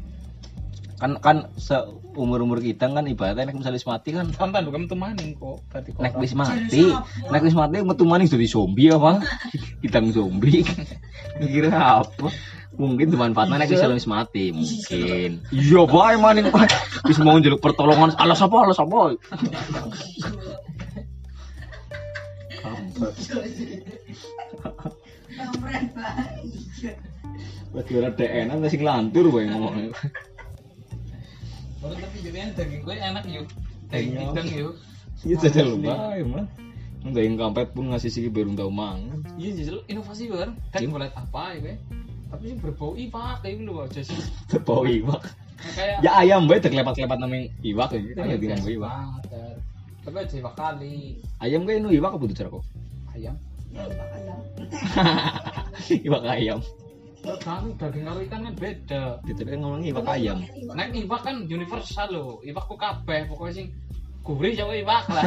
[0.96, 4.96] kan kan seumur umur kita kan ibaratnya nek misal wis mati kan Kan tanduk metu
[4.96, 5.60] maning kok.
[5.68, 6.88] Berarti nek wis mati
[7.28, 9.20] nek wis mati metu maning jadi zombie apa?
[9.84, 10.64] Hidang zombie.
[11.36, 12.32] Mikirnya apa?
[12.80, 15.44] Mungkin dimanfaatnya nek misal wis mati mungkin.
[15.52, 15.84] iya.
[15.84, 16.48] Bae maning
[17.04, 18.16] wis mau njaluk pertolongan.
[18.16, 19.20] Alas apa alas apa
[22.60, 22.84] Keren
[25.96, 26.96] banget.
[27.70, 29.94] lagi ora DN sing lantur wae ngomong
[31.80, 33.46] Baru tapi jadinya daging gue enak yuk.
[33.88, 34.74] Daging hidang yuk.
[35.24, 36.44] iya jajal bae mah
[37.00, 39.24] Daging kampret pun ngasih sih baru tahu mangan.
[39.40, 40.52] Iya jajal inovasi bar.
[40.76, 40.88] Iya.
[40.92, 41.74] boleh apa ya gue.
[42.30, 44.20] Tapi sih berbau iwak kayak gitu aja sih.
[44.52, 45.24] Terbau iwak.
[46.04, 48.00] Ya ayam bae terkelepat-kelepat namanya iwak ya.
[48.12, 49.24] Kan ya biasa iwak.
[50.00, 51.20] Tapi aja iwak kali.
[51.44, 52.64] Ayam kayak nu iwak apa tuh cara kok?
[53.12, 53.34] Ayam.
[56.08, 56.58] iwak ayam.
[57.20, 59.04] Tergantung daging karo ikan kan beda.
[59.28, 60.38] Gitu kan ngomongnya iwak ayam.
[60.72, 62.30] Nek iwak kan universal loh.
[62.40, 63.66] Iwak kok kabeh pokoknya sing
[64.24, 65.24] gurih sama iwak lah.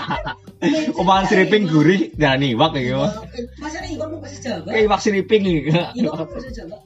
[1.00, 2.98] Omongan seriping gurih dan iwak kayak gitu.
[3.58, 4.70] Masa ikan mau bahasa Jawa?
[4.70, 5.56] Kayak iwak seriping nih.
[5.66, 6.78] Ikan mau bahasa Jawa?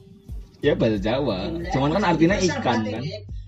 [0.65, 1.37] Ya bahasa Jawa.
[1.69, 3.03] Cuman kan artinya ikan kan.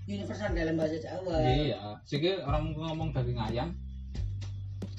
[0.08, 1.36] Universal dalam bahasa Jawa.
[1.44, 2.00] Iya.
[2.08, 3.76] Siki orang ngomong daging ayam.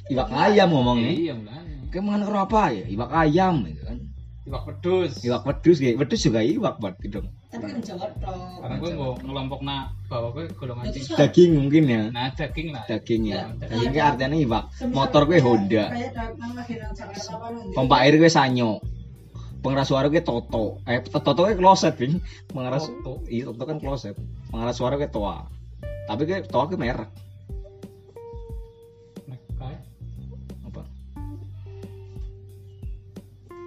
[0.05, 1.09] Iwak ayam ngomongnya.
[1.09, 1.65] Iya lah.
[1.89, 2.85] Kayak makan apa ya?
[2.93, 3.97] Iwak ayam gitu kan.
[4.45, 5.11] Iwak pedus.
[5.25, 7.25] Iwak pedus kayak pedus juga iwak berarti dong.
[7.49, 8.61] Tapi kan Jawa tok.
[8.61, 10.85] Karena gue mau ngelompok nak bawa gue golongan.
[10.93, 12.03] Daging mungkin ya.
[12.13, 12.85] Nah daging lah.
[12.85, 13.49] Daging ya.
[13.65, 14.63] Ya, Daging artinya iwak.
[14.93, 15.89] Motor gue Honda.
[17.73, 18.77] Pompa air gue Sanyo.
[19.59, 20.79] Pengeras suara gue Toto.
[20.87, 22.23] Eh Toto gue kloset, Bing.
[22.47, 23.23] Pengeras Toto?
[23.27, 24.15] Iya, Toto kan kloset.
[24.47, 25.43] Pengeras suara gue Toa.
[26.07, 27.11] Tapi gue Toa gue merek.
[29.27, 29.75] Nek kae
[30.67, 30.81] Apa?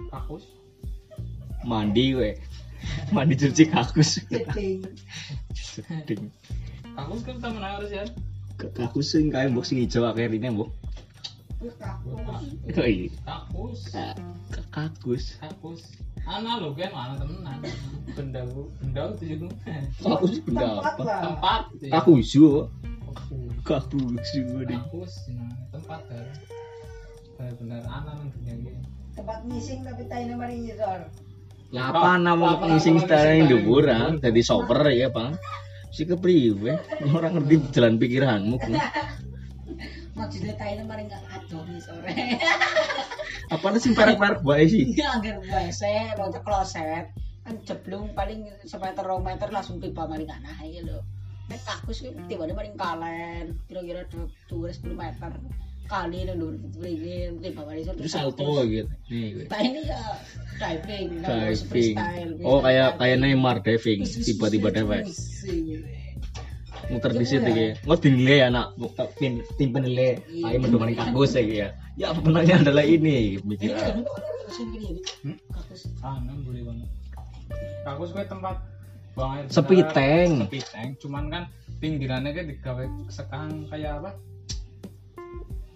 [0.09, 0.43] kakus.
[1.63, 2.31] Mandi gue.
[3.15, 4.19] mandi cuci kakus
[6.93, 8.03] Kakus kan temen harus ya.
[8.59, 10.67] kakus kae mbok sing ijo akhirnya mbok
[11.63, 13.79] oh iya Kakus.
[13.91, 14.17] Ka-
[14.71, 15.81] kakus Kakus.
[16.23, 17.59] Ana lo kan mana temenan.
[18.15, 18.41] Benda
[18.79, 19.47] benda itu juga.
[19.99, 21.03] kakus benda apa.
[21.03, 21.61] Tempat.
[21.83, 21.91] ya.
[21.99, 22.67] kakusu
[23.11, 23.51] Kakus.
[23.63, 25.13] kakusu ding Kakus.
[25.31, 26.25] nah, Tempat kan.
[27.39, 28.71] Benar-benar ana nang dunia ini.
[29.15, 31.07] Tempat missing tapi taine mari ngisor.
[31.73, 33.89] lah apa nama ngising setara yang dhuwur
[34.21, 35.33] dadi soper ya bang
[35.89, 36.77] si kepriwe
[37.17, 38.61] orang ngerti jalan pikiranmu.
[40.13, 41.97] Maksudnya taine mari nggak ado ngisor.
[43.53, 45.81] apa sing parek-parek bae sih Iya, anggar WC,
[46.17, 47.09] mau kloset.
[47.43, 51.01] Kan jeblung paling semeter rong meter langsung tiba mari kanah ya lho.
[51.51, 54.07] Nek kakus ki tibane mari kalen, kira-kira
[54.47, 55.31] dhuwur 10 meter.
[55.83, 57.91] Kali nang dhuwur mriki tiba mari iso.
[57.97, 60.01] terus salto gitu nih Nah ini ya
[60.55, 62.31] diving, diving freestyle.
[62.47, 65.03] oh kayak kayak Neymar diving tiba-tiba diving
[66.89, 68.67] muter di situ ya nggak dinilai anak
[69.15, 73.93] tim tim penilai ayo mendomani kagus ya ya ya benarnya adalah ini mikir ah.
[75.23, 75.37] Hmm?
[76.03, 76.89] Ana boleh banget.
[77.81, 78.55] Kakus gue tempat
[79.13, 79.45] buang air.
[79.49, 79.93] Sepi beneran.
[79.93, 80.31] tank.
[80.45, 80.89] Sepi tank.
[80.99, 81.43] Cuman kan
[81.79, 84.11] pinggirannya kan digawe sekang kayak apa?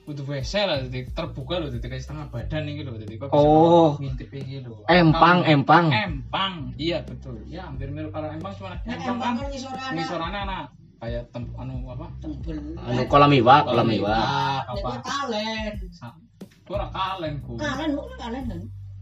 [0.06, 4.00] Butuh WC lah, jadi terbuka loh, jadi kayak setengah badan nih gitu, jadi kok Oh.
[4.00, 4.72] ngintip gitu.
[4.88, 7.44] empang Kalau- empang Empang, iya betul.
[7.44, 9.96] Ya hampir mirip kalau empang cuma empang kan empang ngisorane.
[10.00, 10.64] ngisorannya anak
[10.98, 12.08] kayak tem anu apa?
[12.22, 12.58] Tembel.
[12.78, 14.02] anu kolam iwak kolam Nek
[14.74, 14.90] apa?
[15.06, 15.74] kalen.
[15.94, 16.18] Sa-
[16.68, 17.56] Ora kalen ku.
[17.56, 18.44] Kalen kalen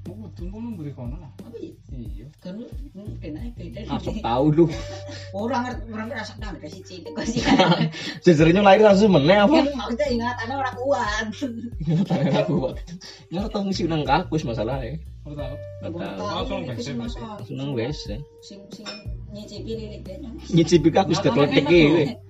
[0.05, 1.31] Mau tunggu lu beri kono lah.
[1.39, 1.73] Apa ya?
[1.89, 2.25] Iya.
[2.37, 3.79] Kan lu mungkin aja beda.
[3.89, 4.65] asap tahu lu
[5.31, 7.41] Orang ngerti orang ngerasa nang dari cilik kok sih.
[8.21, 11.25] sejernya lahir langsung meneh apa Kan maksudnya ingatannya orang kuat.
[11.81, 12.93] Ingatannya aku waktu
[13.27, 15.55] nggak tahu ngisi nang kakus masalahnya Ora tahu.
[15.91, 16.99] nggak tahu Langsung Itu WC, sih WC.
[16.99, 17.29] masalah.
[17.35, 17.97] langsung nang wes
[18.39, 18.85] Sing sing
[19.27, 20.29] nyicipi lirik kayaknya.
[20.47, 21.25] nyicipi kakus we.
[21.25, 21.33] tuh.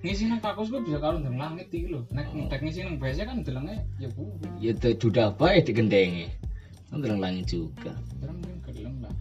[0.00, 2.02] Ngisi nang kakus gue bisa kalau ndang langit iki lho.
[2.08, 4.24] Nek nek ngisi nang WC kan delenge ya bu.
[4.58, 6.26] ya tuh sudah apa ya digendengi
[6.90, 9.14] kan terang langit juga Sekarang mungkin gelem lah.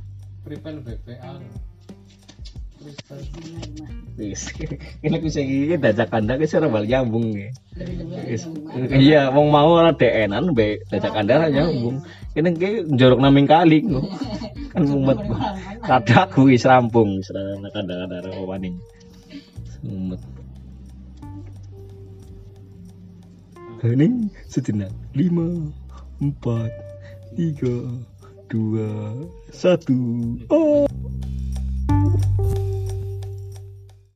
[0.45, 1.33] Prepare BPA.
[4.15, 4.53] Wis,
[5.01, 7.49] kena sing iki dajak kandang ki ora bal nyambung ya.
[8.93, 12.05] Iya, wong mau ora DN-an be dajak kandang ra nyambung.
[12.37, 13.81] Kene ki njorok naming kali.
[14.71, 15.17] Kan mumet.
[15.81, 18.69] Kadaku wis rampung wis kandang-kandang ora wani.
[19.81, 20.21] Mumet.
[23.81, 24.93] Hening sejenak.
[25.17, 25.73] 5
[26.21, 26.84] 4
[27.35, 27.53] 3
[28.49, 28.79] 2
[29.51, 30.87] 1 Oh.